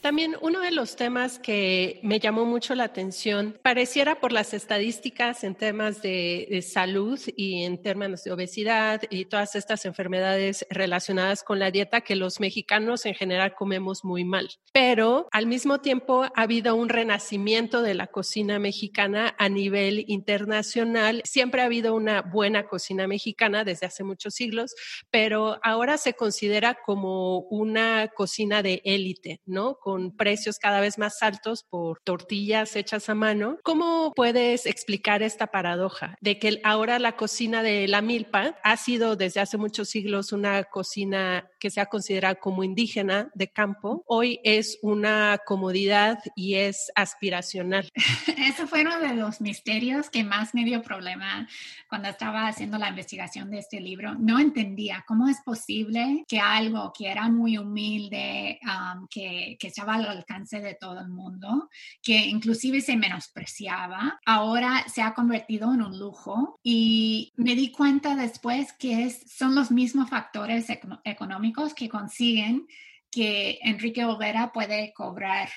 También 0.00 0.36
uno 0.40 0.60
de 0.60 0.70
los 0.70 0.94
temas 0.94 1.40
que 1.40 1.98
me 2.04 2.20
llamó 2.20 2.44
mucho 2.44 2.74
la 2.76 2.84
atención, 2.84 3.58
pareciera 3.62 4.20
por 4.20 4.32
las 4.32 4.54
estadísticas 4.54 5.42
en 5.42 5.56
temas 5.56 6.02
de, 6.02 6.64
salud 6.66 7.20
y 7.36 7.64
en 7.64 7.82
términos 7.82 8.24
de 8.24 8.32
obesidad 8.32 9.02
y 9.10 9.24
todas 9.24 9.54
estas 9.54 9.84
enfermedades 9.84 10.66
relacionadas 10.70 11.42
con 11.42 11.58
la 11.58 11.70
dieta 11.70 12.00
que 12.00 12.16
los 12.16 12.40
mexicanos 12.40 13.06
en 13.06 13.14
general 13.14 13.54
comemos 13.54 14.04
muy 14.04 14.24
mal. 14.24 14.48
Pero 14.72 15.28
al 15.32 15.46
mismo 15.46 15.80
tiempo 15.80 16.24
ha 16.24 16.42
habido 16.42 16.74
un 16.76 16.88
renacimiento 16.88 17.82
de 17.82 17.94
la 17.94 18.06
cocina 18.06 18.58
mexicana 18.58 19.34
a 19.38 19.48
nivel 19.48 20.04
internacional. 20.08 21.22
Siempre 21.24 21.62
ha 21.62 21.66
habido 21.66 21.94
una 21.94 22.22
buena 22.22 22.66
cocina 22.66 23.06
mexicana 23.06 23.64
desde 23.64 23.86
hace 23.86 24.04
muchos 24.04 24.34
siglos, 24.34 24.74
pero 25.10 25.58
ahora 25.62 25.98
se 25.98 26.14
considera 26.14 26.78
como 26.84 27.40
una 27.40 28.08
cocina 28.08 28.62
de 28.62 28.80
élite, 28.84 29.40
¿no? 29.46 29.78
Precios 30.16 30.58
cada 30.58 30.80
vez 30.80 30.98
más 30.98 31.22
altos 31.22 31.64
por 31.68 32.00
tortillas 32.04 32.76
hechas 32.76 33.08
a 33.08 33.14
mano. 33.14 33.58
¿Cómo 33.62 34.12
puedes 34.14 34.66
explicar 34.66 35.22
esta 35.22 35.48
paradoja 35.48 36.16
de 36.20 36.38
que 36.38 36.60
ahora 36.64 36.98
la 36.98 37.16
cocina 37.16 37.62
de 37.62 37.88
la 37.88 38.02
milpa 38.02 38.56
ha 38.62 38.76
sido 38.76 39.16
desde 39.16 39.40
hace 39.40 39.56
muchos 39.56 39.88
siglos 39.88 40.32
una 40.32 40.64
cocina 40.64 41.48
que 41.58 41.70
se 41.70 41.80
ha 41.80 41.86
considerado 41.86 42.38
como 42.40 42.64
indígena 42.64 43.30
de 43.34 43.48
campo? 43.48 44.02
Hoy 44.06 44.40
es 44.44 44.78
una 44.82 45.38
comodidad 45.44 46.18
y 46.36 46.54
es 46.54 46.90
aspiracional. 46.94 47.88
Eso 48.36 48.66
fue 48.66 48.82
uno 48.82 48.98
de 49.00 49.14
los 49.14 49.40
misterios 49.40 50.10
que 50.10 50.24
más 50.24 50.54
me 50.54 50.64
dio 50.64 50.82
problema 50.82 51.48
cuando 51.88 52.08
estaba 52.08 52.46
haciendo 52.48 52.78
la 52.78 52.88
investigación 52.88 53.50
de 53.50 53.58
este 53.58 53.80
libro. 53.80 54.14
No 54.14 54.38
entendía 54.38 55.04
cómo 55.06 55.28
es 55.28 55.40
posible 55.44 56.24
que 56.28 56.40
algo 56.40 56.92
que 56.96 57.10
era 57.10 57.28
muy 57.28 57.58
humilde, 57.58 58.58
um, 58.62 59.06
que, 59.08 59.56
que 59.58 59.70
estaba 59.78 59.94
al 59.94 60.08
alcance 60.08 60.60
de 60.60 60.74
todo 60.74 60.98
el 61.00 61.08
mundo, 61.08 61.68
que 62.02 62.16
inclusive 62.26 62.80
se 62.80 62.96
menospreciaba, 62.96 64.18
ahora 64.26 64.84
se 64.92 65.02
ha 65.02 65.14
convertido 65.14 65.72
en 65.72 65.82
un 65.82 65.98
lujo 65.98 66.58
y 66.64 67.32
me 67.36 67.54
di 67.54 67.70
cuenta 67.70 68.16
después 68.16 68.72
que 68.72 69.04
es, 69.04 69.32
son 69.32 69.54
los 69.54 69.70
mismos 69.70 70.10
factores 70.10 70.66
económicos 71.04 71.74
que 71.74 71.88
consiguen 71.88 72.66
que 73.10 73.60
Enrique 73.62 74.04
Olvera 74.04 74.52
puede 74.52 74.92
cobrar 74.92 75.48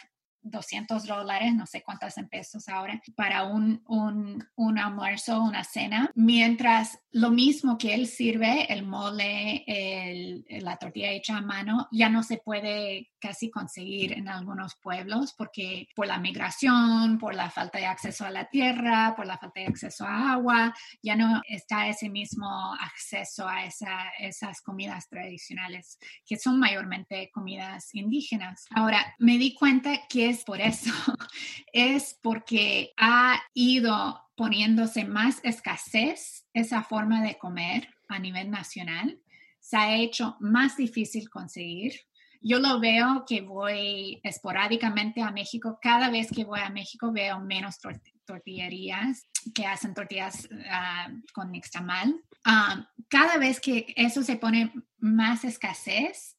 200 0.44 1.06
dólares, 1.06 1.54
no 1.54 1.66
sé 1.66 1.84
cuántos 1.84 2.18
en 2.18 2.28
pesos 2.30 2.68
ahora, 2.70 3.02
para 3.16 3.44
un, 3.44 3.84
un, 3.88 4.44
un 4.56 4.80
almuerzo, 4.80 5.42
una 5.42 5.64
cena, 5.64 6.12
mientras 6.16 7.00
lo 7.12 7.30
mismo 7.30 7.78
que 7.78 7.94
él 7.94 8.08
sirve, 8.08 8.72
el 8.72 8.86
mole, 8.86 9.66
la 10.62 10.78
tortilla 10.78 11.12
hecha 11.12 11.38
a 11.38 11.42
mano, 11.42 11.88
ya 11.92 12.10
no 12.10 12.24
se 12.24 12.38
puede 12.38 13.10
casi 13.20 13.52
conseguir 13.52 14.14
en 14.14 14.28
algunos 14.28 14.76
pueblos 14.76 15.34
porque 15.38 15.88
por 15.96 16.08
la 16.08 16.18
migración, 16.18 17.18
por 17.20 17.36
la 17.36 17.50
falta 17.50 17.78
de 17.78 17.86
acceso 17.86 18.26
a 18.26 18.32
la 18.32 18.46
tierra, 18.46 19.14
por 19.16 19.28
la 19.28 19.38
falta 19.38 19.60
de 19.60 19.68
acceso 19.68 20.06
a 20.06 20.34
agua, 20.34 20.74
ya 21.04 21.16
no 21.16 21.42
está 21.48 21.88
ese 21.88 22.10
mismo 22.10 22.48
acceso 22.80 23.48
a 23.48 23.66
esa, 23.66 24.10
esas 24.20 24.62
comidas 24.62 25.08
tradicionales 25.08 26.00
que 26.26 26.38
son 26.38 26.60
mayormente 26.60 27.30
comidas 27.32 27.94
indígenas. 27.94 28.66
Ahora, 28.72 29.16
me 29.20 29.38
di 29.38 29.54
cuenta 29.54 30.08
que 30.10 30.30
es 30.32 30.44
por 30.44 30.60
eso, 30.60 30.92
es 31.74 32.18
porque 32.22 32.94
ha 32.98 33.42
ido 33.54 34.20
poniéndose 34.36 35.06
más 35.06 35.40
escasez 35.44 36.48
esa 36.54 36.84
forma 36.84 37.22
de 37.22 37.38
comer 37.38 37.88
a 38.10 38.20
nivel 38.20 38.50
nacional, 38.50 39.20
se 39.60 39.78
ha 39.78 39.96
hecho 39.96 40.36
más 40.40 40.78
difícil 40.78 41.30
conseguir. 41.30 41.94
Yo 42.42 42.58
lo 42.58 42.80
veo 42.80 43.24
que 43.28 43.42
voy 43.42 44.20
esporádicamente 44.24 45.22
a 45.22 45.32
México. 45.32 45.78
Cada 45.80 46.10
vez 46.10 46.32
que 46.32 46.44
voy 46.44 46.60
a 46.60 46.72
México 46.72 47.12
veo 47.12 47.40
menos 47.40 47.78
tortillerías 48.26 49.28
que 49.54 49.68
hacen 49.68 49.94
tortillas 49.94 50.50
uh, 50.52 51.14
con 51.34 51.52
nixtamal. 51.52 52.20
Ah, 52.44 52.90
cada 53.08 53.38
vez 53.38 53.60
que 53.60 53.94
eso 53.96 54.24
se 54.24 54.38
pone 54.38 54.74
más 54.98 55.44
escasez, 55.44 56.36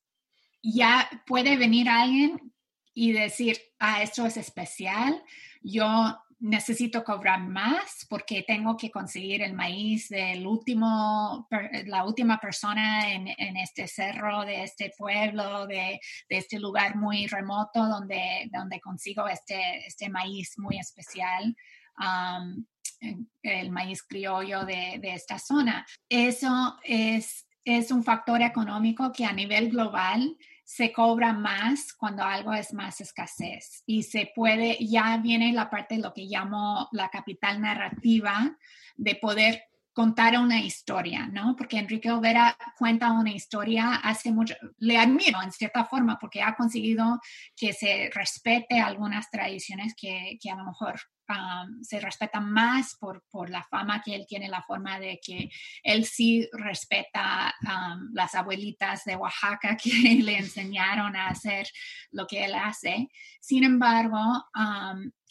ya 0.60 1.08
puede 1.24 1.56
venir 1.56 1.88
alguien 1.88 2.51
y 2.94 3.12
decir, 3.12 3.58
ah, 3.78 4.02
esto 4.02 4.26
es 4.26 4.36
especial, 4.36 5.22
yo 5.62 6.18
necesito 6.42 7.04
cobrar 7.04 7.40
más 7.40 8.04
porque 8.10 8.42
tengo 8.42 8.76
que 8.76 8.90
conseguir 8.90 9.42
el 9.42 9.54
maíz 9.54 10.08
del 10.08 10.44
último, 10.44 11.48
la 11.86 12.04
última 12.04 12.38
persona 12.38 13.12
en, 13.12 13.28
este 13.56 13.86
cerro, 13.86 14.44
de 14.44 14.64
este 14.64 14.92
pueblo, 14.98 15.68
de, 15.68 16.00
este 16.28 16.58
lugar 16.58 16.96
muy 16.96 17.28
remoto 17.28 17.86
donde, 17.86 18.50
donde 18.52 18.80
consigo 18.80 19.28
este, 19.28 19.86
este 19.86 20.08
maíz 20.08 20.58
muy 20.58 20.78
especial. 20.78 21.56
el 23.42 23.70
maíz 23.70 24.02
criollo 24.02 24.64
de, 24.64 24.98
de, 25.00 25.14
esta 25.14 25.38
zona. 25.38 25.86
Eso 26.08 26.76
es, 26.82 27.46
es 27.64 27.92
un 27.92 28.02
factor 28.02 28.42
económico 28.42 29.12
que 29.12 29.24
a 29.24 29.32
nivel 29.32 29.70
global 29.70 30.36
se 30.64 30.92
cobra 30.92 31.32
más 31.32 31.92
cuando 31.92 32.22
algo 32.22 32.52
es 32.52 32.72
más 32.72 33.00
escasez 33.00 33.82
y 33.86 34.04
se 34.04 34.32
puede, 34.34 34.78
ya 34.80 35.16
viene 35.18 35.52
la 35.52 35.68
parte 35.68 35.96
de 35.96 36.02
lo 36.02 36.12
que 36.12 36.26
llamo 36.26 36.88
la 36.92 37.08
capital 37.08 37.60
narrativa, 37.60 38.56
de 38.96 39.14
poder 39.16 39.64
contar 39.92 40.38
una 40.38 40.60
historia, 40.60 41.26
¿no? 41.26 41.54
Porque 41.56 41.78
Enrique 41.78 42.10
Olvera 42.10 42.56
cuenta 42.78 43.12
una 43.12 43.30
historia 43.30 43.96
hace 43.96 44.32
mucho, 44.32 44.54
le 44.78 44.98
admiro 44.98 45.42
en 45.42 45.52
cierta 45.52 45.84
forma 45.84 46.18
porque 46.18 46.42
ha 46.42 46.54
conseguido 46.54 47.20
que 47.56 47.72
se 47.72 48.10
respete 48.14 48.80
algunas 48.80 49.30
tradiciones 49.30 49.94
que, 49.96 50.38
que 50.40 50.50
a 50.50 50.56
lo 50.56 50.64
mejor 50.64 51.00
se 51.82 52.00
respeta 52.00 52.40
más 52.40 52.96
por, 52.96 53.24
por, 53.30 53.50
la 53.50 53.62
fama 53.62 54.02
que 54.02 54.14
él 54.14 54.26
tiene, 54.28 54.48
la 54.48 54.62
forma 54.62 54.98
de 54.98 55.18
que 55.24 55.48
él 55.82 56.04
sí 56.04 56.48
respeta 56.52 57.54
las 58.12 58.34
abuelitas 58.34 59.04
de 59.04 59.16
Oaxaca 59.16 59.76
que 59.82 59.90
le 60.22 60.38
enseñaron 60.38 61.16
a 61.16 61.28
hacer 61.28 61.66
lo 62.10 62.26
que 62.26 62.44
él 62.44 62.54
hace. 62.54 63.08
Sin 63.40 63.64
embargo, 63.64 64.44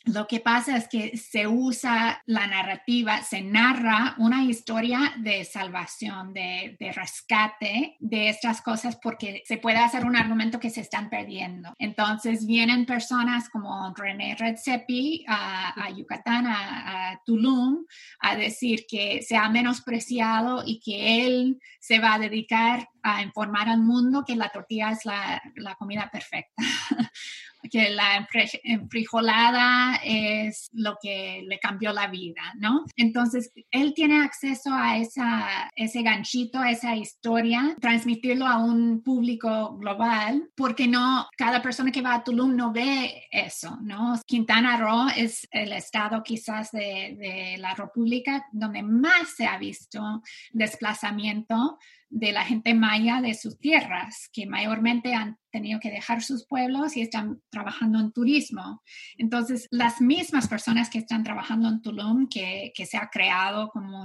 lo 0.05 0.25
que 0.27 0.39
pasa 0.39 0.77
es 0.77 0.87
que 0.87 1.15
se 1.15 1.47
usa 1.47 2.23
la 2.25 2.47
narrativa, 2.47 3.21
se 3.21 3.41
narra 3.41 4.15
una 4.17 4.43
historia 4.43 5.13
de 5.19 5.45
salvación, 5.45 6.33
de, 6.33 6.75
rescate 6.95 7.97
de 7.99 8.29
estas 8.29 8.61
cosas 8.61 8.97
porque 9.01 9.43
se 9.45 9.57
puede 9.57 9.77
hacer 9.77 10.05
un 10.05 10.15
argumento 10.15 10.59
que 10.59 10.71
se 10.71 10.81
están 10.81 11.09
perdiendo. 11.09 11.75
Entonces 11.77 12.47
vienen 12.47 12.87
personas 12.87 13.47
como 13.49 13.93
René 13.95 14.35
Redzepi 14.35 15.23
a, 15.27 15.89
Yucatán, 15.95 16.47
a, 16.47 17.21
Tulum, 17.23 17.85
a 18.21 18.35
decir 18.35 18.85
que 18.89 19.21
se 19.21 19.37
ha 19.37 19.49
menospreciado 19.49 20.63
y 20.65 20.79
que 20.79 21.27
él 21.27 21.59
se 21.79 21.99
va 21.99 22.15
a 22.15 22.19
dedicar 22.19 22.89
a 23.03 23.21
informar 23.21 23.69
al 23.69 23.81
mundo 23.81 24.23
que 24.25 24.35
la 24.35 24.49
tortilla 24.49 24.91
es 24.91 25.05
la, 25.05 25.41
la 25.55 25.75
comida 25.75 26.09
perfecta. 26.11 26.63
que 27.69 27.89
la 27.89 28.27
enfrijolada 28.63 29.99
es 30.03 30.69
lo 30.73 30.97
que 31.01 31.43
le 31.47 31.59
cambió 31.59 31.93
la 31.93 32.07
vida, 32.07 32.41
¿no? 32.57 32.85
Entonces, 32.95 33.51
él 33.71 33.93
tiene 33.93 34.23
acceso 34.23 34.71
a 34.73 34.97
esa, 34.97 35.69
ese 35.75 36.01
ganchito, 36.01 36.59
a 36.59 36.71
esa 36.71 36.95
historia, 36.95 37.75
transmitirlo 37.79 38.47
a 38.47 38.57
un 38.57 39.01
público 39.03 39.77
global, 39.77 40.49
porque 40.55 40.87
no, 40.87 41.27
cada 41.37 41.61
persona 41.61 41.91
que 41.91 42.01
va 42.01 42.15
a 42.15 42.23
Tulum 42.23 42.55
no 42.55 42.71
ve 42.71 43.27
eso, 43.31 43.77
¿no? 43.81 44.19
Quintana 44.25 44.77
Roo 44.77 45.07
es 45.15 45.47
el 45.51 45.73
estado 45.73 46.23
quizás 46.23 46.71
de, 46.71 47.15
de 47.19 47.57
la 47.57 47.75
República 47.75 48.45
donde 48.51 48.83
más 48.83 49.35
se 49.35 49.45
ha 49.45 49.57
visto 49.57 50.21
desplazamiento 50.51 51.77
de 52.11 52.33
la 52.33 52.43
gente 52.43 52.73
maya 52.73 53.21
de 53.21 53.33
sus 53.33 53.57
tierras, 53.57 54.29
que 54.33 54.45
mayormente 54.45 55.15
han 55.15 55.37
tenido 55.49 55.79
que 55.79 55.89
dejar 55.89 56.21
sus 56.21 56.45
pueblos 56.45 56.95
y 56.95 57.01
están 57.01 57.41
trabajando 57.49 57.99
en 57.99 58.11
turismo. 58.11 58.81
Entonces, 59.17 59.67
las 59.71 60.01
mismas 60.01 60.47
personas 60.47 60.89
que 60.89 60.99
están 60.99 61.23
trabajando 61.23 61.69
en 61.69 61.81
Tulum, 61.81 62.27
que, 62.27 62.71
se 62.85 62.97
ha 62.97 63.09
creado 63.09 63.69
como 63.69 64.03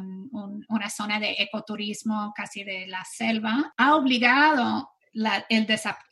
una 0.69 0.91
zona 0.91 1.19
de 1.19 1.37
ecoturismo 1.39 2.33
casi 2.37 2.63
de 2.63 2.87
la 2.87 3.05
selva, 3.05 3.73
ha 3.77 3.97
obligado 3.97 4.89
el, 5.49 5.67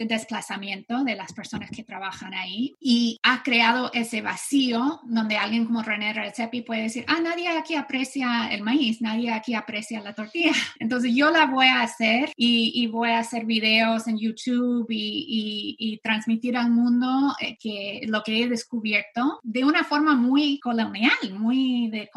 desplazamiento 0.08 1.04
de 1.04 1.14
las 1.14 1.32
personas 1.32 1.70
que 1.70 1.84
trabajan 1.84 2.34
ahí 2.34 2.74
y 2.80 3.18
ha 3.22 3.42
creado 3.42 3.90
ese 3.92 4.22
vacío 4.22 5.00
donde 5.04 5.36
alguien 5.36 5.66
como 5.66 5.82
René 5.82 6.12
Redzepi 6.12 6.62
puede 6.62 6.82
decir, 6.82 7.04
ah, 7.08 7.20
nadie 7.22 7.48
aquí 7.48 7.74
aprecia 7.74 8.48
el 8.50 8.62
maíz, 8.62 9.00
nadie 9.00 9.30
aquí 9.30 9.54
aprecia 9.54 10.00
la 10.00 10.14
tortilla. 10.14 10.52
Entonces 10.78 11.14
yo 11.14 11.30
la 11.30 11.46
voy 11.46 11.66
a 11.66 11.82
hacer 11.82 12.32
y, 12.36 12.86
voy 12.94 13.10
a 13.10 13.18
hacer 13.18 13.44
videos 13.44 14.06
en 14.06 14.18
YouTube 14.18 14.86
y, 14.88 16.00
transmitir 16.02 16.56
al 16.56 16.70
mundo 16.70 17.34
eh, 17.40 17.56
que 17.58 18.02
lo 18.08 18.22
que 18.22 18.42
he 18.42 18.48
descubierto 18.48 19.40
de 19.42 19.64
una 19.64 19.84
forma 19.84 20.14
muy 20.14 20.60
colonial, 20.60 21.12
muy 21.32 21.88
de, 21.88 22.10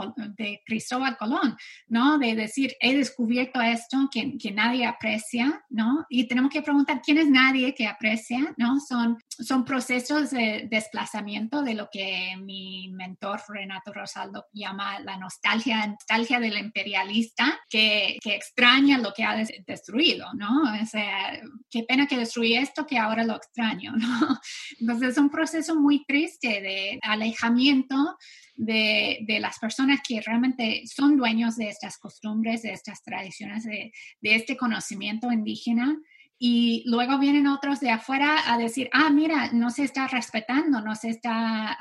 Cristóbal 0.66 1.18
Colón, 1.18 1.56
¿no? 1.88 2.18
De 2.18 2.36
decir, 2.36 2.76
he 2.80 2.96
descubierto 2.96 3.62
esto 3.62 4.10
que, 4.12 4.52
nadie 4.52 4.86
aprecia, 4.86 5.64
¿no? 5.70 6.06
Y 6.10 6.26
tenemos 6.26 6.52
que 6.52 6.62
quién 6.86 7.18
es 7.18 7.30
nadie 7.30 7.74
que 7.74 7.88
aprecia, 7.88 8.54
¿no? 8.58 8.80
Son, 8.80 9.18
son 9.28 9.66
procesos 9.66 10.32
de 10.32 10.68
desplazamiento 10.70 11.62
de 11.62 11.74
lo 11.74 11.90
que 11.92 12.36
mi 12.38 12.90
mentor 12.90 13.42
Renato 13.48 13.94
Rosaldo 13.94 14.46
llama 14.54 15.00
la 15.00 15.18
nostalgia, 15.18 15.88
nostalgia 15.88 16.40
del 16.40 16.58
imperialista 16.58 17.60
que, 17.70 18.18
que 18.22 18.36
extraña 18.36 18.98
lo 18.98 19.14
que 19.14 19.24
ha 19.24 19.36
destruido, 19.66 20.28
¿no? 20.34 20.64
O 20.82 20.86
sea, 20.86 21.40
qué 21.70 21.84
pena 21.84 22.08
que 22.08 22.18
destruí 22.18 22.56
esto 22.56 22.86
que 22.86 22.98
ahora 22.98 23.24
lo 23.24 23.36
extraño, 23.36 23.92
¿no? 23.98 24.40
Entonces 24.80 25.10
es 25.10 25.18
un 25.18 25.30
proceso 25.30 25.76
muy 25.76 26.06
triste 26.06 26.62
de 26.62 27.00
alejamiento 27.02 28.18
de, 28.56 29.20
de, 29.22 29.40
las 29.40 29.60
personas 29.60 30.00
que 30.06 30.20
realmente 30.20 30.84
son 30.88 31.16
dueños 31.16 31.56
de 31.58 31.70
estas 31.70 31.98
costumbres, 32.00 32.64
de 32.64 32.72
estas 32.72 33.04
tradiciones, 33.04 33.64
de, 33.64 33.92
de 34.20 34.36
este 34.36 34.58
conocimiento 34.58 35.32
indígena 35.32 35.96
y 36.40 36.84
luego 36.86 37.18
vienen 37.18 37.48
otros 37.48 37.80
de 37.80 37.90
afuera 37.90 38.54
a 38.54 38.58
decir, 38.58 38.90
ah, 38.94 39.10
mira, 39.10 39.50
no 39.54 39.72
se 39.72 39.84
está 39.84 40.08
respetando, 40.08 40.82
no 40.82 40.96
se 40.96 41.10
está 41.10 41.78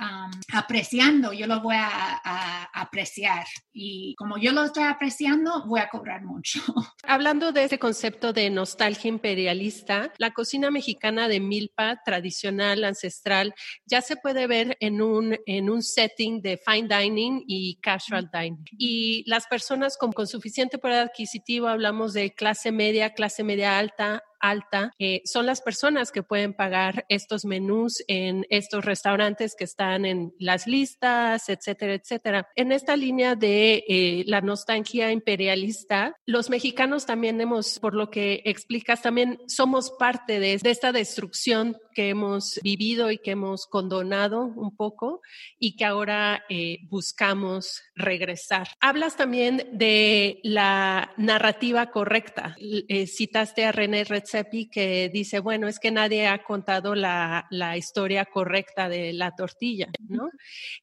apreciando, 0.52 1.32
yo 1.34 1.46
lo 1.46 1.60
voy 1.60 1.76
a, 1.76 2.70
apreciar. 2.72 3.46
Y 3.72 4.14
como 4.16 4.38
yo 4.38 4.52
lo 4.52 4.64
estoy 4.64 4.84
apreciando, 4.84 5.64
voy 5.66 5.80
a 5.80 5.88
cobrar 5.88 6.22
mucho. 6.22 6.60
Hablando 7.04 7.52
de 7.52 7.64
este 7.64 7.78
concepto 7.78 8.32
de 8.32 8.50
nostalgia 8.50 9.08
imperialista, 9.08 10.12
la 10.18 10.32
cocina 10.32 10.70
mexicana 10.70 11.28
de 11.28 11.40
milpa, 11.40 12.00
tradicional, 12.04 12.84
ancestral, 12.84 13.54
ya 13.84 14.02
se 14.02 14.16
puede 14.16 14.46
ver 14.46 14.76
en 14.80 15.02
un, 15.02 15.36
en 15.46 15.70
un 15.70 15.82
setting 15.82 16.40
de 16.42 16.58
fine 16.58 16.88
dining 16.88 17.44
y 17.46 17.76
casual 17.76 18.30
dining. 18.32 18.64
Y 18.78 19.24
las 19.26 19.46
personas 19.46 19.96
con, 19.96 20.12
con 20.12 20.26
suficiente 20.26 20.78
poder 20.78 21.06
adquisitivo, 21.06 21.68
hablamos 21.68 22.12
de 22.12 22.34
clase 22.34 22.72
media, 22.72 23.14
clase 23.14 23.42
media 23.42 23.78
alta, 23.78 24.22
alta 24.48 24.92
eh, 24.98 25.22
son 25.24 25.46
las 25.46 25.60
personas 25.60 26.12
que 26.12 26.22
pueden 26.22 26.54
pagar 26.54 27.04
estos 27.08 27.44
menús 27.44 28.02
en 28.08 28.46
estos 28.50 28.84
restaurantes 28.84 29.54
que 29.56 29.64
están 29.64 30.04
en 30.04 30.32
las 30.38 30.66
listas, 30.66 31.48
etcétera, 31.48 31.94
etcétera. 31.94 32.48
En 32.54 32.72
esta 32.72 32.96
línea 32.96 33.34
de 33.34 33.84
eh, 33.88 34.24
la 34.26 34.40
nostalgia 34.40 35.12
imperialista, 35.12 36.14
los 36.26 36.50
mexicanos 36.50 37.06
también 37.06 37.40
hemos, 37.40 37.78
por 37.78 37.94
lo 37.94 38.10
que 38.10 38.42
explicas, 38.44 39.02
también 39.02 39.38
somos 39.46 39.92
parte 39.98 40.40
de, 40.40 40.58
esta 40.66 40.92
destrucción 40.92 41.76
que 41.94 42.08
hemos 42.10 42.60
vivido 42.62 43.10
y 43.10 43.18
que 43.18 43.30
hemos 43.32 43.66
condonado 43.66 44.42
un 44.42 44.76
poco 44.76 45.20
y 45.58 45.76
que 45.76 45.84
ahora 45.84 46.44
eh, 46.48 46.78
buscamos 46.88 47.82
regresar. 47.94 48.68
Hablas 48.80 49.16
también 49.16 49.68
de 49.72 50.40
la 50.42 51.12
narrativa 51.16 51.90
correcta. 51.90 52.56
citaste 53.06 53.64
a 53.64 53.72
René 53.72 54.04
Redzepi 54.04 54.35
que 54.44 55.10
dice, 55.12 55.40
bueno, 55.40 55.68
es 55.68 55.78
que 55.78 55.90
nadie 55.90 56.26
ha 56.26 56.42
contado 56.44 56.94
la, 56.94 57.46
la 57.50 57.76
historia 57.76 58.24
correcta 58.24 58.88
de 58.88 59.12
la 59.12 59.32
tortilla, 59.34 59.88
¿no? 60.08 60.30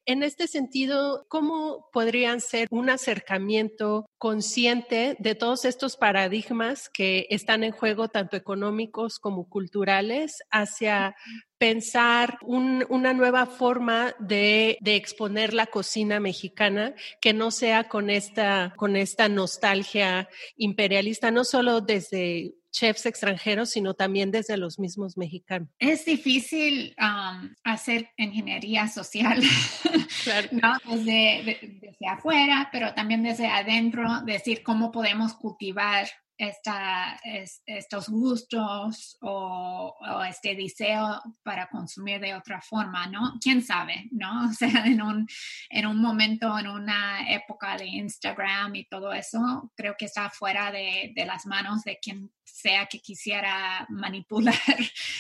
En 0.06 0.24
este 0.24 0.48
sentido, 0.48 1.26
¿cómo 1.30 1.90
podrían 1.92 2.42
ser 2.42 2.68
un 2.72 2.90
acercamiento 2.90 4.06
consciente 4.18 5.16
de 5.20 5.36
todos 5.36 5.66
estos 5.66 5.98
paradigmas 5.98 6.90
que 6.90 7.28
están 7.30 7.64
en 7.64 7.72
juego, 7.72 8.08
tanto 8.08 8.38
económicos 8.38 9.20
como 9.20 9.50
culturales, 9.50 10.44
hacia 10.50 11.16
pensar 11.58 12.40
una 12.42 13.14
nueva 13.14 13.46
forma 13.46 14.16
de, 14.20 14.78
de, 14.82 14.96
exponer 14.98 15.54
la 15.54 15.68
cocina 15.68 16.20
mexicana 16.20 16.94
que 17.22 17.32
no 17.32 17.52
sea 17.52 17.88
con 17.88 18.10
esta, 18.10 18.74
con 18.76 18.98
esta 18.98 19.30
nostalgia 19.30 20.28
imperialista, 20.58 21.32
no 21.32 21.46
solo 21.46 21.80
desde 21.80 22.54
chefs 22.74 23.06
extranjeros, 23.06 23.70
sino 23.70 23.94
también 23.94 24.32
desde 24.32 24.58
los 24.58 24.80
mismos 24.80 25.16
mexicanos. 25.16 25.70
Es 25.80 26.06
difícil 26.06 26.96
um, 27.00 27.54
hacer 27.64 28.10
ingeniería 28.18 28.88
social, 28.88 29.42
¿no? 30.52 30.78
desde, 30.90 31.80
desde 31.82 32.08
afuera, 32.08 32.70
pero 32.72 32.94
también 32.94 33.24
desde 33.24 33.48
adentro, 33.48 34.22
decir 34.26 34.64
cómo 34.64 34.92
podemos 34.92 35.34
cultivar 35.36 36.08
esta, 36.48 37.20
estos 37.66 38.10
gustos 38.10 39.18
o, 39.22 39.96
este 40.28 40.56
deseo 40.56 41.22
para 41.44 41.68
consumir 41.68 42.20
de 42.20 42.36
otra 42.36 42.62
forma, 42.62 43.08
¿no? 43.08 43.34
¿Quién 43.42 43.62
sabe, 43.62 44.08
no? 44.12 44.50
O 44.54 44.54
sea, 44.54 44.86
en 44.86 45.02
un, 45.02 45.28
en 45.70 45.88
un 45.88 45.98
momento, 45.98 46.58
en 46.58 46.68
una 46.68 47.32
época 47.32 47.76
de 47.78 47.86
Instagram 47.86 48.76
y 48.76 48.86
todo 48.86 49.12
eso, 49.14 49.72
creo 49.76 49.96
que 49.98 50.06
está 50.06 50.30
fuera 50.30 50.72
de, 50.72 51.12
de 51.16 51.26
las 51.26 51.46
manos 51.46 51.84
de 51.84 51.98
quien 52.00 52.32
sea 52.44 52.86
que 52.86 53.00
quisiera 53.00 53.86
manipular 53.90 54.56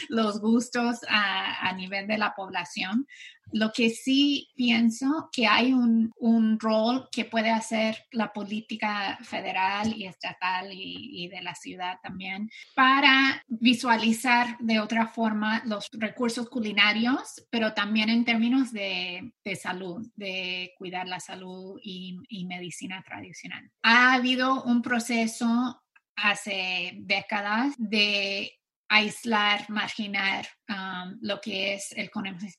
los 0.10 0.40
gustos 0.40 1.00
a, 1.10 1.68
a 1.68 1.74
nivel 1.74 2.08
de 2.08 2.18
la 2.18 2.34
población. 2.36 3.08
Lo 3.52 3.72
que 3.72 3.90
sí 3.90 4.50
pienso 4.56 5.30
que 5.32 5.48
hay 5.48 5.74
un, 5.74 6.12
un, 6.18 6.60
rol 6.60 7.08
que 7.12 7.26
puede 7.26 7.50
hacer 7.50 7.98
la 8.12 8.32
política 8.34 9.20
federal 9.24 9.94
y 9.96 10.06
estatal 10.06 10.70
y, 10.72 11.28
de 11.28 11.42
la 11.42 11.56
ciudad 11.56 11.98
también 12.04 12.50
para 12.76 13.44
visualizar 13.48 14.58
de 14.60 14.80
otra 14.80 15.08
forma 15.08 15.62
los 15.66 15.90
recursos 15.94 16.50
culinarios, 16.50 17.46
pero 17.50 17.74
también 17.74 18.10
en 18.10 18.26
términos 18.26 18.72
de, 18.72 19.34
de 19.44 19.56
salud, 19.56 20.06
de 20.16 20.74
cuidar 20.78 21.08
la 21.08 21.20
salud 21.20 21.80
y, 21.82 22.18
y 22.28 22.46
medicina 22.46 23.04
tradicional. 23.04 23.70
Ha 23.84 24.14
habido 24.14 24.64
un 24.64 24.82
proceso 24.82 25.82
hace 26.16 26.94
décadas 26.98 27.74
de 27.78 28.52
aislar, 28.94 29.68
marginar 29.70 30.46
um, 30.70 31.18
lo 31.22 31.42
que 31.42 31.74
es 31.74 31.92
el 31.94 32.12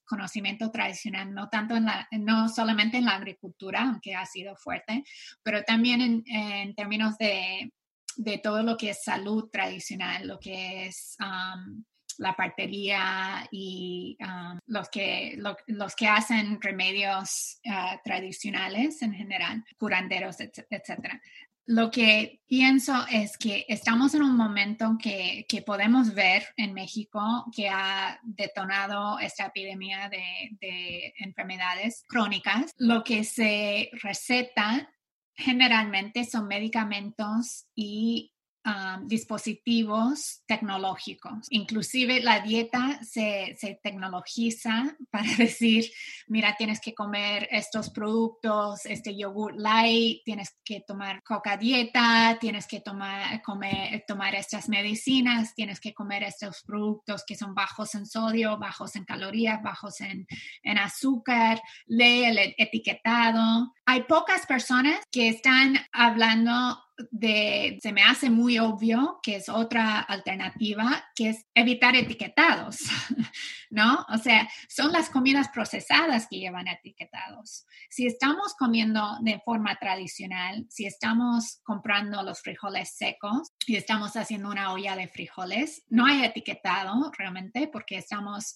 conocimiento 0.05 0.70
tradicional, 0.70 1.33
no 1.33 1.49
tanto 1.49 1.77
en 1.77 1.85
la, 1.85 2.09
no 2.11 2.49
solamente 2.49 2.97
en 2.97 3.05
la 3.05 3.14
agricultura, 3.14 3.83
aunque 3.83 4.16
ha 4.16 4.27
sido 4.27 4.57
fuerte, 4.57 5.05
pero 5.44 5.62
también 5.62 6.25
en, 6.27 6.75
términos 6.75 7.16
de, 7.18 7.73
de, 8.16 8.38
todo 8.38 8.64
lo 8.64 8.77
que 8.77 8.90
es 8.90 9.05
salud 9.05 9.49
tradicional, 9.49 10.27
lo 10.27 10.40
que 10.40 10.87
es 10.87 11.16
um, 11.20 11.85
la 12.18 12.35
partería 12.35 13.47
y 13.51 14.16
um, 14.20 14.59
los, 14.66 14.88
que, 14.88 15.38
los 15.66 15.94
que 15.94 16.09
hacen 16.09 16.61
remedios 16.61 17.61
uh, 17.64 17.97
tradicionales 18.05 19.03
en 19.03 19.14
general, 19.14 19.64
curanderos, 19.79 20.40
etc. 20.40 21.20
Lo 21.66 21.90
que 21.90 22.42
pienso 22.46 23.07
es 23.11 23.38
que 23.38 23.64
estamos 23.68 24.14
en 24.14 24.22
un 24.22 24.37
momento 24.37 24.98
que, 25.03 25.46
que 25.48 25.62
podemos 25.62 26.14
ver 26.14 26.44
en 26.59 26.74
México 26.74 27.46
que 27.57 27.70
ha 27.70 28.20
detonado 28.22 29.18
esta 29.18 29.46
epidemia 29.46 30.11
de, 30.11 30.50
de 30.61 31.14
enfermedades 31.18 32.05
crónicas. 32.07 32.74
Lo 32.77 33.03
que 33.03 33.24
se 33.24 33.90
receta 34.03 34.90
generalmente 35.37 36.24
son 36.24 36.46
medicamentos 36.46 37.66
y 37.74 38.34
um, 38.64 39.07
dispositivos 39.07 40.42
tecnológicos. 40.46 41.46
Inclusive 41.50 42.20
la 42.20 42.40
dieta 42.40 43.00
se, 43.03 43.57
se, 43.59 43.79
tecnologiza 43.83 44.96
para 45.11 45.31
decir, 45.37 45.90
mira, 46.29 46.57
tienes 46.57 46.81
que 46.81 46.94
comer 46.94 47.48
estos 47.50 47.90
productos, 47.90 48.87
este 48.87 49.16
yogur 49.16 49.55
light, 49.57 50.22
tienes 50.24 50.57
que 50.64 50.81
tomar 50.81 51.22
coca 51.22 51.57
dieta, 51.57 52.38
tienes 52.40 52.66
que 52.66 52.81
tomar, 52.81 53.42
comer, 53.42 54.05
tomar 54.07 54.35
estas 54.35 54.68
medicinas, 54.68 55.55
tienes 55.55 55.81
que 55.81 55.92
comer 55.94 56.22
estos 56.22 56.62
productos 56.62 57.24
que 57.27 57.37
son 57.37 57.55
bajos 57.55 57.94
en 57.94 58.07
sodio, 58.07 58.59
bajos 58.59 58.96
en 58.96 59.05
calorías, 59.05 59.62
bajos 59.62 60.00
en, 60.00 60.27
en 60.62 60.79
azúcar, 60.79 61.61
lee 61.87 62.24
el 62.24 62.55
etiquetado. 62.57 63.74
Hay 63.87 64.05
pocas 64.05 64.46
personas 64.46 64.98
que 65.11 65.29
están 65.29 65.77
hablando 65.92 66.79
de, 67.11 67.79
se 67.83 67.93
me 67.93 68.03
hace 68.03 68.31
muy 68.31 68.59
obvio 68.59 69.19
que 69.23 69.37
es 69.37 69.49
otra 69.49 70.01
alternativa, 70.01 71.05
que 71.15 71.31
es 71.31 71.47
evitar 71.55 71.97
etiquetados, 71.97 72.79
¿no? 73.71 74.07
O 74.09 74.19
sea, 74.19 74.49
son 74.69 74.93
las 74.93 75.11
comidas 75.11 75.49
procesadas 75.49 76.27
que 76.29 76.39
llevan 76.39 76.69
etiquetados. 76.69 77.67
Si 77.91 78.07
estamos 78.07 78.55
comiendo 78.57 79.19
de 79.23 79.41
forma 79.45 79.77
tradicional, 79.77 80.67
si 80.69 80.87
estamos 80.87 81.61
comprando 81.65 82.23
los 82.23 82.41
frijoles 82.41 82.97
secos 82.97 83.49
y 83.67 83.77
estamos 83.77 84.17
haciendo 84.17 84.51
una 84.51 84.73
olla 84.73 84.97
de 84.97 85.09
frijoles, 85.09 85.85
no 85.89 86.07
hay 86.07 86.25
etiquetado 86.25 87.11
realmente 87.17 87.69
porque 87.69 87.97
estamos 87.97 88.55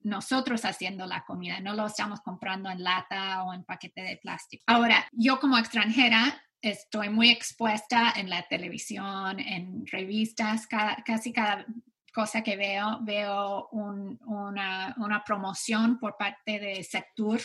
nosotros 0.00 0.64
haciendo 0.64 1.06
la 1.06 1.24
comida, 1.24 1.60
no 1.60 1.74
lo 1.74 1.86
estamos 1.86 2.20
comprando 2.20 2.70
en 2.70 2.84
lata 2.84 3.42
o 3.42 3.52
en 3.52 3.64
paquete 3.64 4.02
de 4.02 4.16
plástico. 4.16 4.62
Ahora, 4.66 5.08
yo 5.12 5.40
como 5.40 5.58
extranjera 5.58 6.40
estoy 6.62 7.08
muy 7.08 7.30
expuesta 7.30 8.12
en 8.16 8.30
la 8.30 8.46
televisión, 8.48 9.38
en 9.40 9.86
revistas, 9.86 10.66
casi 10.66 11.32
cada 11.32 11.66
cosa 12.12 12.42
que 12.42 12.56
veo, 12.56 12.98
veo 13.02 13.68
una, 13.70 15.22
promoción 15.24 15.98
por 15.98 16.16
parte 16.16 16.58
del 16.58 16.84
sector 16.84 17.40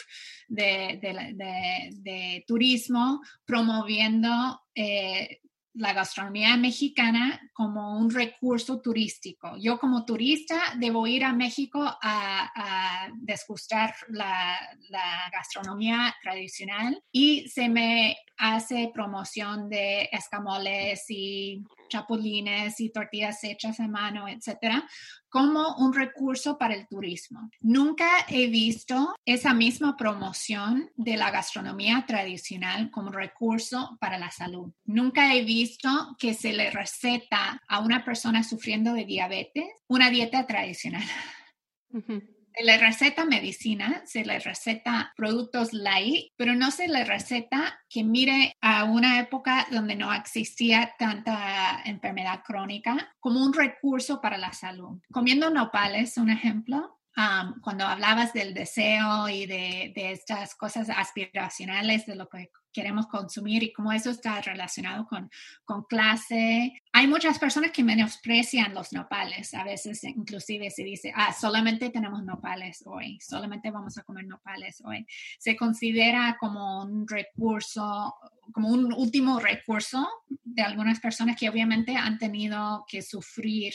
de, 0.48 2.44
turismo 2.48 3.22
promoviendo 3.46 4.62
eh, 4.74 5.42
la 5.76 5.94
gastronomía 5.94 6.56
mexicana 6.58 7.42
como 7.54 7.98
un 7.98 8.10
recurso 8.10 8.80
turístico. 8.80 9.56
Yo 9.60 9.80
como 9.80 10.06
turista 10.06 10.56
debo 10.78 11.08
ir 11.08 11.24
a 11.24 11.34
México 11.34 11.82
a, 11.84 11.98
a 12.02 13.10
desgustar 13.16 13.96
la, 14.10 14.58
la, 14.90 15.30
gastronomía 15.32 16.16
tradicional 16.22 17.02
y 17.12 17.48
se 17.50 17.70
me 17.70 18.18
hace 18.38 18.92
promoción 18.94 19.70
de 19.70 20.10
escamoles 20.12 21.06
y 21.10 21.64
chapulines 21.94 22.80
y 22.80 22.90
tortillas 22.90 23.44
hechas 23.44 23.80
a 23.80 23.88
mano, 23.88 24.28
etcétera, 24.28 24.88
como 25.30 25.76
un 25.78 25.94
recurso 25.94 26.58
para 26.58 26.74
el 26.74 26.88
turismo. 26.88 27.50
Nunca 27.62 28.08
he 28.28 28.48
visto 28.48 29.16
esa 29.26 29.54
misma 29.54 29.96
promoción 29.96 30.90
de 30.96 31.18
la 31.18 31.30
gastronomía 31.30 32.06
tradicional 32.08 32.90
como 32.90 33.12
recurso 33.12 33.98
para 34.00 34.18
la 34.18 34.32
salud. 34.32 34.72
Nunca 34.86 35.36
he 35.36 35.44
visto 35.44 36.16
que 36.18 36.34
se 36.34 36.54
le 36.54 36.72
receta 36.72 37.62
a 37.68 37.80
una 37.80 38.04
persona 38.04 38.44
sufriendo 38.44 38.94
de 38.94 39.06
diabetes 39.06 39.66
una 39.88 40.10
dieta 40.10 40.48
tradicional. 40.48 41.04
Se 42.56 42.64
le 42.64 42.78
receta 42.78 43.26
medicina, 43.26 44.02
se 44.06 44.24
le 44.24 44.40
receta 44.40 45.14
productos 45.16 45.74
light, 45.74 46.32
pero 46.36 46.56
no 46.56 46.72
se 46.72 46.88
le 46.88 47.04
receta 47.04 47.80
que 47.90 48.04
mire 48.04 48.56
a 48.62 48.84
una 48.84 49.20
época 49.20 49.68
donde 49.72 49.96
no 49.96 50.14
existía 50.14 50.94
tanta 50.98 51.82
enfermedad 51.86 52.42
crónica 52.46 53.14
como 53.20 53.44
un 53.44 53.54
recurso 53.54 54.22
para 54.22 54.38
la 54.38 54.54
salud. 54.54 55.00
Comiendo 55.12 55.50
nopales, 55.50 56.18
un 56.18 56.30
ejemplo, 56.30 57.00
cuando 57.62 57.86
hablabas 57.86 58.34
del 58.34 58.54
deseo 58.54 59.30
y 59.30 59.46
de, 59.46 59.92
de, 59.96 60.12
estas 60.12 60.56
cosas 60.56 60.90
aspiracionales, 60.90 62.06
de 62.06 62.16
lo 62.16 62.28
que 62.28 62.50
queremos 62.74 63.08
consumir 63.08 63.64
y 63.64 63.72
cómo 63.72 63.94
eso 63.94 64.10
está 64.10 64.42
relacionado 64.42 65.06
con, 65.08 65.30
con 65.64 65.84
clase. 65.84 66.82
Hay 66.92 67.08
muchas 67.08 67.40
personas 67.40 67.72
que 67.72 67.84
menosprecian 67.84 68.74
los 68.74 68.92
nopales. 68.92 69.54
A 69.54 69.64
veces 69.64 70.04
inclusive 70.04 70.70
se 70.70 70.84
dice, 70.84 71.14
ah, 71.16 71.34
solamente 71.34 71.90
tenemos 71.90 72.24
nopales 72.24 72.84
hoy, 72.86 73.20
solamente 73.22 73.72
vamos 73.72 73.98
a 73.98 74.04
comer 74.04 74.26
nopales 74.26 74.82
hoy. 74.84 75.06
Se 75.40 75.56
considera 75.56 76.38
como 76.40 76.84
un 76.84 77.08
recurso, 77.08 78.16
como 78.52 78.70
un 78.70 78.92
último 78.94 79.40
recurso 79.40 80.08
de 80.44 80.62
algunas 80.62 81.00
personas 81.00 81.38
que 81.38 81.50
obviamente 81.50 81.96
han 81.96 82.18
tenido 82.18 82.86
que 82.88 83.02
sufrir 83.02 83.74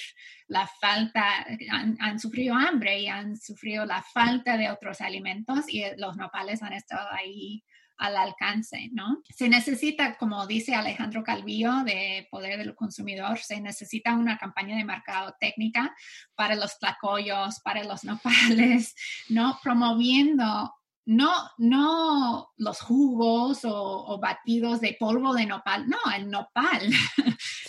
la 0.49 0.67
falta, 0.67 1.47
han, 1.71 1.97
han 2.01 2.19
sufrido 2.19 2.55
hambre 2.55 3.01
y 3.01 3.07
han 3.07 3.37
sufrido 3.37 3.85
la 3.85 4.03
falta 4.03 4.57
de 4.57 4.71
otros 4.71 5.01
alimentos 5.01 5.65
y 5.69 5.85
los 5.97 6.17
nopales 6.17 6.63
han 6.63 6.73
estado 6.73 7.09
ahí 7.13 7.65
al 7.99 8.17
alcance, 8.17 8.89
¿no? 8.93 9.23
Se 9.29 9.49
necesita, 9.49 10.17
como 10.17 10.47
dice 10.47 10.75
Alejandro 10.75 11.23
Calvillo 11.23 11.85
de 11.85 12.27
Poder 12.31 12.59
del 12.59 12.75
Consumidor, 12.75 13.39
se 13.39 13.61
necesita 13.61 14.15
una 14.15 14.39
campaña 14.39 14.77
de 14.77 14.85
mercado 14.85 15.35
técnica 15.39 15.95
para 16.35 16.55
los 16.55 16.79
tlacoyos, 16.79 17.61
para 17.61 17.85
los 17.85 18.05
nopales, 18.05 18.95
¿no? 19.29 19.59
Promoviendo 19.63 20.73
no, 21.09 21.33
no 21.57 22.53
los 22.59 22.81
jugos 22.83 23.61
o, 23.65 24.19
batidos 24.21 24.83
de 24.83 24.95
polvo 25.01 25.33
de 25.33 25.47
nopal, 25.47 25.89
no, 25.89 25.97
el 26.15 26.29
nopal, 26.29 26.91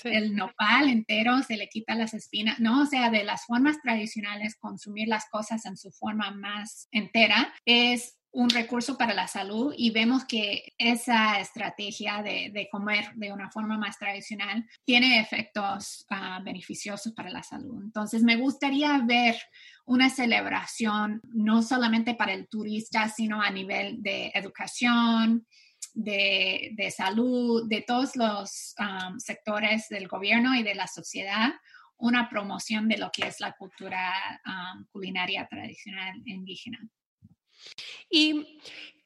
el 0.03 0.35
nopal 0.35 0.89
entero 0.89 1.41
se 1.43 1.55
le 1.55 1.69
quita 1.69 1.95
las 1.95 2.13
espinas, 2.13 2.59
no, 2.59 2.81
o 2.81 2.85
sea, 2.85 3.09
de 3.09 3.23
las 3.23 3.45
formas 3.45 3.81
tradicionales, 3.81 4.57
consumir 4.59 5.07
las 5.07 5.29
cosas 5.29 5.65
en 5.65 5.77
su 5.77 5.89
forma 5.89 6.31
más 6.31 6.89
entera 6.91 7.53
es 7.63 8.18
un 8.31 8.49
recurso 8.49 8.97
para 8.97 9.13
la 9.13 9.27
salud 9.27 9.73
y 9.75 9.89
vemos 9.89 10.25
que 10.25 10.73
esa 10.77 11.39
estrategia 11.39 12.21
de, 12.21 12.67
comer 12.71 13.11
de 13.15 13.33
una 13.33 13.49
forma 13.49 13.77
más 13.77 13.97
tradicional 13.97 14.65
tiene 14.85 15.19
efectos 15.19 16.05
ah, 16.09 16.39
beneficiosos 16.43 17.13
para 17.13 17.31
la 17.31 17.41
salud. 17.41 17.81
Entonces, 17.83 18.21
me 18.21 18.35
gustaría 18.35 18.99
ver 18.99 19.35
una 19.85 20.09
celebración 20.09 21.21
no 21.23 21.63
solamente 21.63 22.13
para 22.13 22.33
el 22.33 22.47
turista, 22.47 23.09
sino 23.09 23.41
a 23.41 23.49
nivel 23.49 24.03
de 24.03 24.31
educación, 24.35 25.47
de, 25.95 26.93
salud, 26.95 27.67
de 27.67 27.81
todos 27.81 28.15
los 28.15 28.75
ah, 28.77 29.11
sectores 29.17 29.87
del 29.89 30.07
gobierno 30.07 30.55
y 30.55 30.61
de 30.61 30.75
la 30.75 30.87
sociedad, 30.87 31.49
una 31.97 32.29
promoción 32.29 32.87
de 32.87 32.97
lo 32.97 33.09
que 33.11 33.27
es 33.27 33.39
la 33.39 33.53
cultura 33.53 34.13
ah, 34.45 34.75
culinaria 34.91 35.47
tradicional 35.47 36.21
indígena. 36.25 36.79
¿Y 38.09 38.59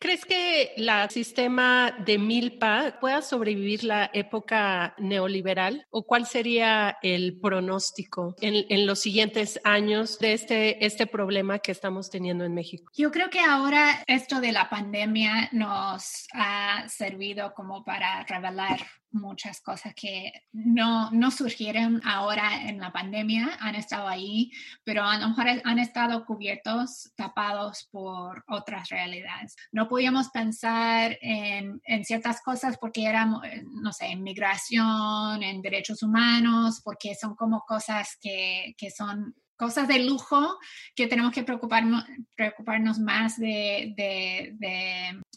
crees 0.04 0.26
que 0.26 0.74
el 0.76 1.10
sistema 1.10 1.96
de 2.06 2.18
milpa 2.18 2.98
pueda 3.00 3.22
sobrevivir 3.22 3.86
la 3.86 4.12
época 4.14 4.96
neoliberal? 4.98 5.88
¿O 5.92 6.06
cuál 6.06 6.26
sería 6.26 6.98
el 7.02 7.40
pronóstico 7.40 8.36
en, 8.42 8.86
los 8.86 9.00
siguientes 9.00 9.62
años 9.64 10.20
de 10.20 10.34
este, 10.34 10.86
este 10.86 11.08
problema 11.08 11.60
que 11.60 11.72
estamos 11.72 12.10
teniendo 12.10 12.44
en 12.44 12.54
México? 12.54 12.92
Yo 12.98 13.12
creo 13.12 13.30
que 13.30 13.40
ahora 13.40 14.04
esto 14.06 14.42
de 14.42 14.52
la 14.52 14.70
pandemia 14.70 15.48
nos 15.54 16.28
ha 16.34 16.84
servido 16.90 17.54
como 17.54 17.86
para 17.86 18.26
revelar 18.26 18.80
muchas 19.14 19.62
cosas 19.62 19.94
que 19.96 20.32
no, 20.52 21.12
no 21.12 21.32
surgieron 21.32 22.02
ahora 22.04 22.68
en 22.68 22.80
la 22.80 22.92
pandemia, 22.92 23.58
han 23.60 23.76
estado 23.76 24.08
ahí, 24.08 24.52
pero 24.84 25.04
a 25.04 25.18
lo 25.18 25.30
mejor 25.30 25.62
han 25.64 25.80
estado 25.80 26.26
cubiertos, 26.26 27.14
tapados 27.16 27.88
por 27.92 28.44
otras 28.48 28.90
realidades. 28.90 29.56
No 29.72 29.88
podíamos 29.94 30.30
pensar 30.30 31.20
en, 31.22 31.80
en 31.86 32.04
ciertas 32.04 32.42
cosas 32.42 32.80
porque 32.80 33.06
eran, 33.06 33.36
no 33.70 33.94
sé, 33.94 34.08
en 34.08 34.24
migración, 34.24 35.44
en 35.44 35.62
derechos 35.62 36.02
humanos, 36.02 36.82
porque 36.84 37.14
son 37.14 37.36
como 37.36 37.62
cosas 37.62 38.18
que, 38.20 38.74
que 38.76 38.90
son 38.90 39.36
cosas 39.56 39.88
de 39.88 40.00
lujo 40.00 40.58
que 40.96 41.06
tenemos 41.06 41.32
que 41.32 41.44
preocuparnos, 41.44 42.04
preocuparnos 42.36 42.98
más 42.98 43.38
de, 43.38 43.94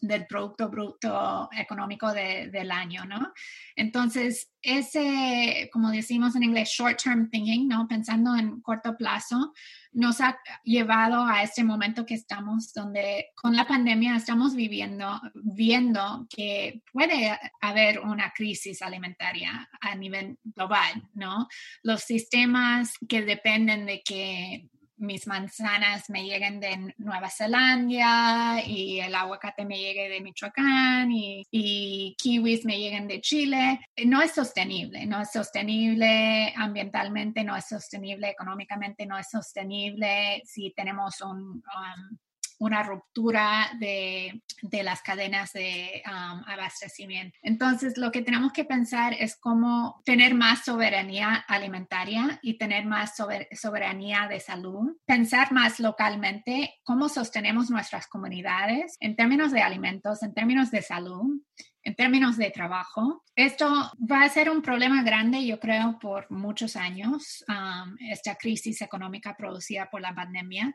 del 0.01 0.27
Producto 0.27 0.71
Bruto 0.71 1.51
Económico 1.53 2.11
del 2.13 2.71
año, 2.71 3.05
¿no? 3.05 3.33
Entonces, 3.77 4.51
ese, 4.63 5.69
como 5.71 5.91
decimos 5.91 6.35
en 6.35 6.45
inglés, 6.45 6.71
short-term 6.71 7.29
thinking, 7.31 7.69
¿no? 7.69 7.87
Pensando 7.87 8.35
en 8.35 8.63
corto 8.63 8.97
plazo, 8.97 9.53
nos 9.97 10.21
ha 10.21 10.39
llevado 10.63 11.25
a 11.25 11.43
este 11.43 11.65
momento 11.65 12.05
que 12.05 12.15
estamos, 12.15 12.73
donde 12.75 13.31
con 13.35 13.57
la 13.57 13.67
pandemia 13.67 14.15
estamos 14.15 14.55
viviendo, 14.55 15.21
viendo 15.35 16.27
que 16.29 16.83
puede 16.93 17.39
haber 17.63 18.01
una 18.01 18.31
crisis 18.33 18.83
alimentaria 18.83 19.69
a 19.81 19.95
nivel 19.95 20.39
global, 20.45 21.09
¿no? 21.15 21.49
Los 21.83 22.03
sistemas 22.03 22.93
que 23.09 23.23
dependen 23.23 23.87
de 23.87 24.03
que 24.03 24.69
mis 24.99 25.27
manzanas 25.27 26.09
me 26.11 26.25
lleguen 26.25 26.61
de 26.61 26.95
Nueva 26.99 27.29
Zelanda 27.31 28.63
y 28.65 29.01
el 29.01 29.15
aguacate 29.15 29.65
me 29.65 29.79
llegue 29.79 30.09
de 30.09 30.21
Michoacán 30.21 31.11
y, 31.13 31.47
y, 31.51 32.17
kiwis 32.19 32.65
me 32.65 32.79
lleguen 32.79 33.09
de 33.09 33.21
Chile. 33.21 33.81
No 34.05 34.23
es 34.23 34.33
sostenible, 34.33 35.07
no 35.07 35.21
es 35.21 35.33
sostenible 35.33 36.53
ambientalmente, 36.57 37.45
no 37.45 37.57
es 37.57 37.67
sostenible 37.67 38.31
económicamente, 38.31 39.07
no 39.07 39.19
es 39.19 39.29
sostenible 39.31 40.43
si 40.45 40.73
tenemos 40.75 41.21
un, 41.21 41.41
um, 41.41 42.19
una 42.59 42.83
ruptura 42.83 43.71
de, 43.79 44.43
las 44.83 45.03
cadenas 45.03 45.53
de 45.53 46.03
abastecimiento. 46.05 47.39
Entonces, 47.43 47.97
lo 47.97 48.11
que 48.11 48.23
tenemos 48.23 48.53
que 48.53 48.65
pensar 48.65 49.15
es 49.19 49.37
cómo 49.37 50.01
tener 50.05 50.35
más 50.35 50.65
soberanía 50.65 51.35
alimentaria 51.49 52.39
y 52.43 52.59
tener 52.59 52.87
más 52.87 53.15
soberanía 53.53 54.27
de 54.29 54.41
salud, 54.41 54.97
pensar 55.05 55.53
más 55.53 55.81
localmente 55.81 56.75
cómo 56.85 57.09
sostenemos 57.09 57.71
nuestras 57.71 58.07
comunidades 58.07 58.97
en 59.01 59.17
términos 59.17 59.53
de 59.53 59.63
alimentos, 59.63 60.23
en 60.23 60.35
términos 60.35 60.71
de 60.71 60.83
salud 60.83 61.41
en 61.87 61.95
términos 61.95 62.37
de 62.37 62.51
trabajo. 62.51 63.23
Esto 63.37 63.93
va 64.11 64.23
a 64.23 64.29
ser 64.29 64.51
un 64.51 64.61
problema 64.61 65.05
grande, 65.05 65.47
yo 65.47 65.61
creo, 65.61 65.99
por 66.01 66.29
muchos 66.33 66.75
años, 66.75 67.45
um, 67.49 67.97
esta 68.11 68.35
crisis 68.35 68.83
económica 68.83 69.37
producida 69.37 69.89
por 69.89 70.01
la 70.01 70.13
pandemia, 70.13 70.75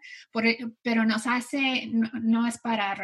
pero 0.82 1.04
nos 1.04 1.28
hace, 1.28 1.90
no, 1.92 2.48
es 2.48 2.60
para 2.60 2.96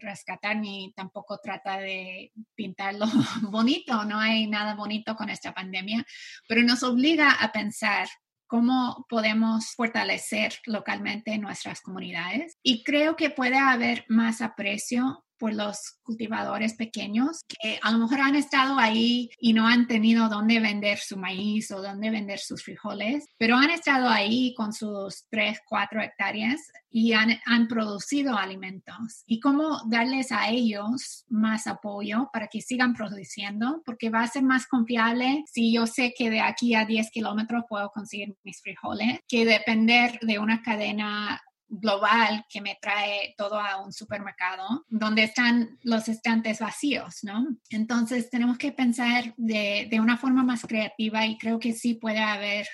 rescatar 0.00 0.56
ni 0.56 0.90
tampoco 0.96 1.38
trata 1.42 1.76
de 1.78 2.32
pintarlo 2.54 3.04
bonito, 3.42 4.04
no 4.06 4.18
hay 4.18 4.46
nada 4.46 4.74
bonito 4.74 5.14
con 5.14 5.28
esta 5.28 5.52
pandemia, 5.52 6.02
pero 6.48 6.62
nos 6.62 6.82
obliga 6.82 7.30
a 7.32 7.52
pensar 7.52 8.08
cómo 8.46 9.04
podemos 9.06 9.74
fortalecer 9.76 10.54
localmente 10.64 11.36
nuestras 11.36 11.82
comunidades. 11.82 12.56
Y 12.62 12.84
creo 12.84 13.16
que 13.16 13.28
puede 13.28 13.58
haber 13.58 14.06
más 14.08 14.40
aprecio 14.40 15.24
por 15.40 15.54
los 15.54 15.98
cultivadores 16.02 16.74
pequeños 16.74 17.40
que 17.48 17.80
a 17.82 17.90
lo 17.90 17.98
mejor 17.98 18.20
han 18.20 18.36
estado 18.36 18.78
ahí 18.78 19.30
y 19.38 19.54
no 19.54 19.66
han 19.66 19.86
tenido 19.86 20.28
dónde 20.28 20.60
vender 20.60 20.98
su 20.98 21.16
maíz 21.16 21.70
o 21.70 21.82
dónde 21.82 22.10
vender 22.10 22.38
sus 22.38 22.62
frijoles, 22.62 23.24
pero 23.38 23.56
han 23.56 23.70
estado 23.70 24.08
ahí 24.08 24.54
con 24.54 24.72
sus 24.72 25.24
3, 25.30 25.60
4 25.66 26.02
hectáreas 26.02 26.60
y 26.90 27.12
han, 27.12 27.38
han 27.46 27.68
producido 27.68 28.36
alimentos. 28.36 29.22
Y 29.26 29.40
cómo 29.40 29.80
darles 29.88 30.32
a 30.32 30.50
ellos 30.50 31.24
más 31.28 31.66
apoyo 31.66 32.28
para 32.32 32.48
que 32.48 32.60
sigan 32.60 32.94
produciendo, 32.94 33.82
porque 33.86 34.10
va 34.10 34.22
a 34.22 34.28
ser 34.28 34.42
más 34.42 34.66
confiable 34.66 35.44
si 35.50 35.72
yo 35.72 35.86
sé 35.86 36.12
que 36.16 36.30
de 36.30 36.40
aquí 36.40 36.74
a 36.74 36.84
10 36.84 37.10
kilómetros 37.10 37.64
puedo 37.68 37.90
conseguir 37.90 38.36
mis 38.44 38.60
frijoles, 38.60 39.20
que 39.26 39.44
depender 39.44 40.18
de 40.20 40.38
una 40.38 40.62
cadena 40.62 41.40
global 41.70 42.44
que 42.48 42.60
me 42.60 42.78
trae 42.80 43.34
todo 43.38 43.58
a 43.58 43.80
un 43.82 43.92
supermercado 43.92 44.84
donde 44.88 45.22
están 45.22 45.78
los 45.82 46.08
estantes 46.08 46.58
vacíos, 46.58 47.22
¿no? 47.22 47.46
Entonces 47.70 48.28
tenemos 48.28 48.58
que 48.58 48.72
pensar 48.72 49.32
de, 49.36 49.86
de 49.90 50.00
una 50.00 50.16
forma 50.16 50.42
más 50.42 50.62
creativa 50.62 51.24
y 51.26 51.38
creo 51.38 51.58
que 51.58 51.72
sí 51.72 51.94
puede 51.94 52.18
haber 52.18 52.66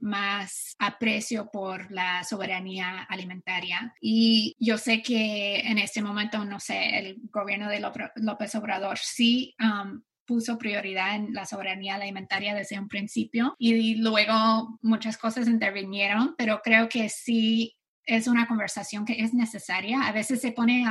más 0.00 0.74
aprecio 0.78 1.50
por 1.50 1.90
la 1.92 2.24
soberanía 2.24 3.02
alimentaria. 3.02 3.94
Y 4.00 4.56
yo 4.58 4.78
sé 4.78 5.02
que 5.02 5.60
en 5.60 5.78
este 5.78 6.02
momento, 6.02 6.44
no 6.44 6.58
sé, 6.58 6.98
el 6.98 7.16
gobierno 7.30 7.68
de 7.68 7.80
López 8.16 8.54
Obrador 8.54 8.98
sí 8.98 9.54
um, 9.60 10.02
puso 10.24 10.58
prioridad 10.58 11.16
en 11.16 11.34
la 11.34 11.44
soberanía 11.44 11.96
alimentaria 11.96 12.54
desde 12.54 12.78
un 12.78 12.88
principio 12.88 13.56
y 13.58 13.96
luego 13.96 14.78
muchas 14.80 15.18
cosas 15.18 15.48
intervinieron, 15.48 16.34
pero 16.38 16.60
creo 16.62 16.88
que 16.88 17.08
sí 17.08 17.76
es 18.04 18.26
una 18.26 18.46
conversación 18.46 19.04
que 19.04 19.20
es 19.22 19.34
necesaria. 19.34 20.02
A 20.02 20.12
veces 20.12 20.40
se 20.40 20.52
pone 20.52 20.84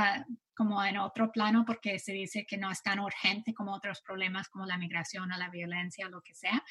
como 0.55 0.83
en 0.83 0.97
otro 0.97 1.31
plano 1.31 1.63
porque 1.65 1.99
se 1.99 2.11
dice 2.11 2.45
que 2.45 2.57
no 2.57 2.69
es 2.69 2.83
tan 2.83 2.99
urgente 2.99 3.53
como 3.53 3.73
otros 3.73 4.01
problemas 4.01 4.49
como 4.49 4.65
la 4.65 4.77
migración 4.77 5.31
o 5.31 5.37
la 5.37 5.49
violencia 5.49 6.07
o 6.07 6.09
lo 6.09 6.21
que 6.21 6.35
sea, 6.35 6.63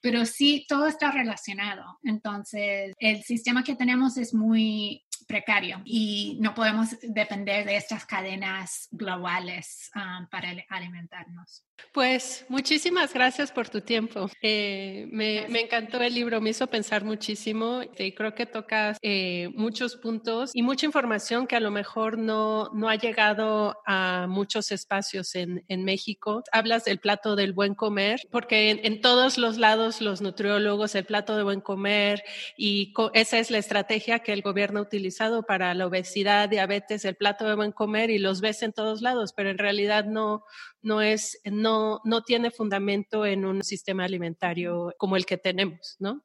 pero 0.00 0.26
sí 0.26 0.66
todo 0.68 0.88
está 0.88 1.12
relacionado. 1.12 2.00
Entonces, 2.02 2.94
el 2.98 3.22
sistema 3.22 3.62
que 3.62 3.76
tenemos 3.76 4.16
es 4.16 4.34
muy 4.34 5.04
precario 5.26 5.80
y 5.84 6.38
no 6.40 6.54
podemos 6.54 6.96
depender 7.02 7.64
de 7.64 7.76
estas 7.76 8.04
cadenas 8.04 8.88
globales 8.90 9.90
um, 9.94 10.26
para 10.28 10.50
alimentarnos. 10.68 11.64
Pues 11.92 12.44
muchísimas 12.48 13.14
gracias 13.14 13.50
por 13.50 13.68
tu 13.68 13.80
tiempo. 13.80 14.30
Eh, 14.42 15.06
me, 15.10 15.46
me, 15.48 15.60
encantó 15.60 16.00
el 16.02 16.14
libro, 16.14 16.40
me 16.40 16.50
hizo 16.50 16.66
pensar 16.66 17.04
muchísimo 17.04 17.82
y 17.96 18.12
creo 18.12 18.34
que 18.34 18.46
tocas 18.46 18.98
eh, 19.02 19.48
muchos 19.54 19.96
puntos 19.96 20.50
y 20.54 20.62
mucha 20.62 20.86
información 20.86 21.46
que 21.46 21.56
a 21.56 21.60
lo 21.60 21.70
mejor 21.70 22.18
no, 22.18 22.70
no 22.74 22.88
ha 22.88 22.96
llegado 22.96 23.78
a 23.86 24.26
muchos 24.28 24.70
espacios 24.70 25.34
en, 25.34 25.64
en 25.68 25.84
México. 25.84 26.42
Hablas 26.52 26.84
del 26.84 26.98
plato 26.98 27.36
del 27.36 27.52
buen 27.52 27.74
comer, 27.74 28.20
porque 28.30 28.70
en, 28.70 28.80
en, 28.84 29.00
todos 29.00 29.38
los 29.38 29.56
lados 29.56 30.00
los 30.00 30.20
nutriólogos, 30.20 30.94
el 30.94 31.04
plato 31.04 31.36
de 31.36 31.42
buen 31.42 31.60
comer 31.60 32.22
y 32.56 32.92
esa 33.14 33.38
es 33.38 33.50
la 33.50 33.58
estrategia 33.58 34.18
que 34.18 34.32
el 34.32 34.42
gobierno 34.42 34.80
ha 34.80 34.82
utilizado 35.08 35.42
para 35.42 35.72
la 35.72 35.86
obesidad, 35.86 36.50
diabetes, 36.50 37.04
el 37.06 37.16
plato 37.16 37.46
de 37.46 37.54
buen 37.54 37.72
comer 37.72 38.10
y 38.10 38.18
los 38.18 38.42
ves 38.42 38.62
en 38.62 38.74
todos 38.74 39.00
lados, 39.00 39.32
pero 39.34 39.48
en 39.48 39.56
realidad 39.56 40.04
no, 40.04 40.44
no 40.82 41.00
es, 41.00 41.40
no, 41.44 42.00
no 42.04 42.22
tiene 42.22 42.50
fundamento 42.50 43.24
en 43.24 43.46
un 43.46 43.62
sistema 43.62 44.04
alimentario 44.04 44.94
como 44.98 45.16
el 45.16 45.24
que 45.24 45.38
tenemos, 45.38 45.96
¿no? 45.98 46.22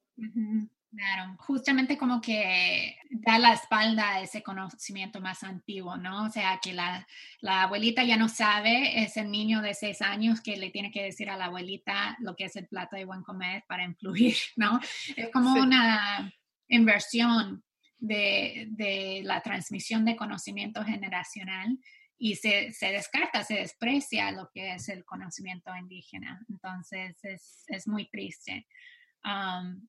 Claro, 0.91 1.35
justamente 1.39 1.97
como 1.97 2.19
que 2.19 2.97
da 3.09 3.39
la 3.39 3.53
espalda 3.53 4.15
a 4.15 4.21
ese 4.21 4.43
conocimiento 4.43 5.21
más 5.21 5.43
antiguo, 5.43 5.95
¿no? 5.95 6.25
O 6.25 6.29
sea, 6.29 6.59
que 6.61 6.73
la, 6.73 7.07
la, 7.39 7.63
abuelita 7.63 8.03
ya 8.03 8.17
no 8.17 8.27
sabe, 8.27 9.01
es 9.01 9.15
el 9.15 9.31
niño 9.31 9.61
de 9.61 9.73
seis 9.73 10.01
años 10.01 10.41
que 10.41 10.57
le 10.57 10.71
tiene 10.71 10.91
que 10.91 11.03
decir 11.03 11.29
a 11.29 11.37
la 11.37 11.45
abuelita 11.45 12.17
lo 12.19 12.35
que 12.35 12.45
es 12.45 12.55
el 12.57 12.67
plato 12.67 12.97
de 12.97 13.05
buen 13.05 13.23
comer 13.23 13.63
para 13.67 13.85
influir, 13.85 14.35
¿no? 14.57 14.79
Es 15.15 15.29
como 15.31 15.53
una 15.53 16.33
inversión 16.67 17.63
de, 18.03 18.67
de, 18.71 19.21
la 19.23 19.39
transmisión 19.41 20.03
de 20.03 20.17
conocimiento 20.17 20.83
generacional 20.83 21.79
y 22.17 22.35
se, 22.35 22.73
se, 22.73 22.91
descarta, 22.91 23.43
se 23.43 23.55
desprecia 23.55 24.31
lo 24.31 24.49
que 24.53 24.73
es 24.73 24.89
el 24.89 25.05
conocimiento 25.05 25.73
indígena. 25.75 26.45
Entonces 26.49 27.17
es, 27.23 27.63
es 27.67 27.87
muy 27.87 28.09
triste. 28.09 28.67
Um, 29.23 29.87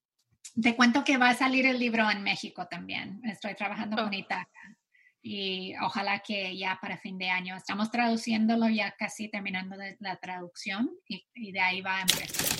te 0.62 0.76
cuento 0.76 1.02
que 1.02 1.16
va 1.16 1.30
a 1.30 1.34
salir 1.34 1.66
el 1.66 1.80
libro 1.80 2.08
en 2.08 2.22
México 2.22 2.68
también. 2.68 3.20
Estoy 3.24 3.56
trabajando 3.56 3.96
con 3.96 4.10
oh. 4.10 4.16
Itaca 4.16 4.76
y 5.20 5.74
ojalá 5.82 6.20
que 6.20 6.56
ya 6.56 6.78
para 6.80 6.98
fin 6.98 7.18
de 7.18 7.30
año. 7.30 7.56
Estamos 7.56 7.90
traduciéndolo 7.90 8.68
ya 8.68 8.92
casi 8.92 9.28
terminando 9.28 9.74
la 9.98 10.16
traducción 10.16 10.88
y, 11.08 11.26
y 11.34 11.50
de 11.50 11.60
ahí 11.60 11.80
va 11.80 11.98
a 11.98 12.02
empezar. 12.02 12.54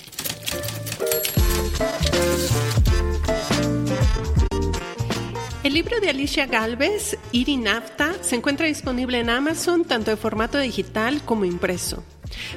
El 5.65 5.73
libro 5.73 5.99
de 5.99 6.09
Alicia 6.11 6.45
Galvez, 6.45 7.17
Nafta, 7.33 8.13
se 8.21 8.35
encuentra 8.35 8.67
disponible 8.67 9.19
en 9.19 9.31
Amazon 9.31 9.83
tanto 9.83 10.11
en 10.11 10.17
formato 10.19 10.59
digital 10.59 11.23
como 11.25 11.43
impreso. 11.43 12.03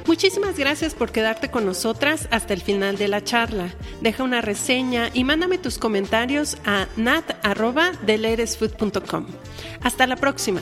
Muchísimas 0.05 0.59
gracias 0.59 0.93
por 0.93 1.11
quedarte 1.11 1.49
con 1.49 1.65
nosotras 1.65 2.27
hasta 2.29 2.53
el 2.53 2.61
final 2.61 2.99
de 2.99 3.07
la 3.07 3.23
charla. 3.23 3.73
Deja 4.01 4.23
una 4.23 4.41
reseña 4.41 5.09
y 5.11 5.23
mándame 5.23 5.57
tus 5.57 5.79
comentarios 5.79 6.59
a 6.65 6.85
nat.deleresfood.com. 6.97 9.25
Hasta 9.81 10.05
la 10.05 10.15
próxima. 10.15 10.61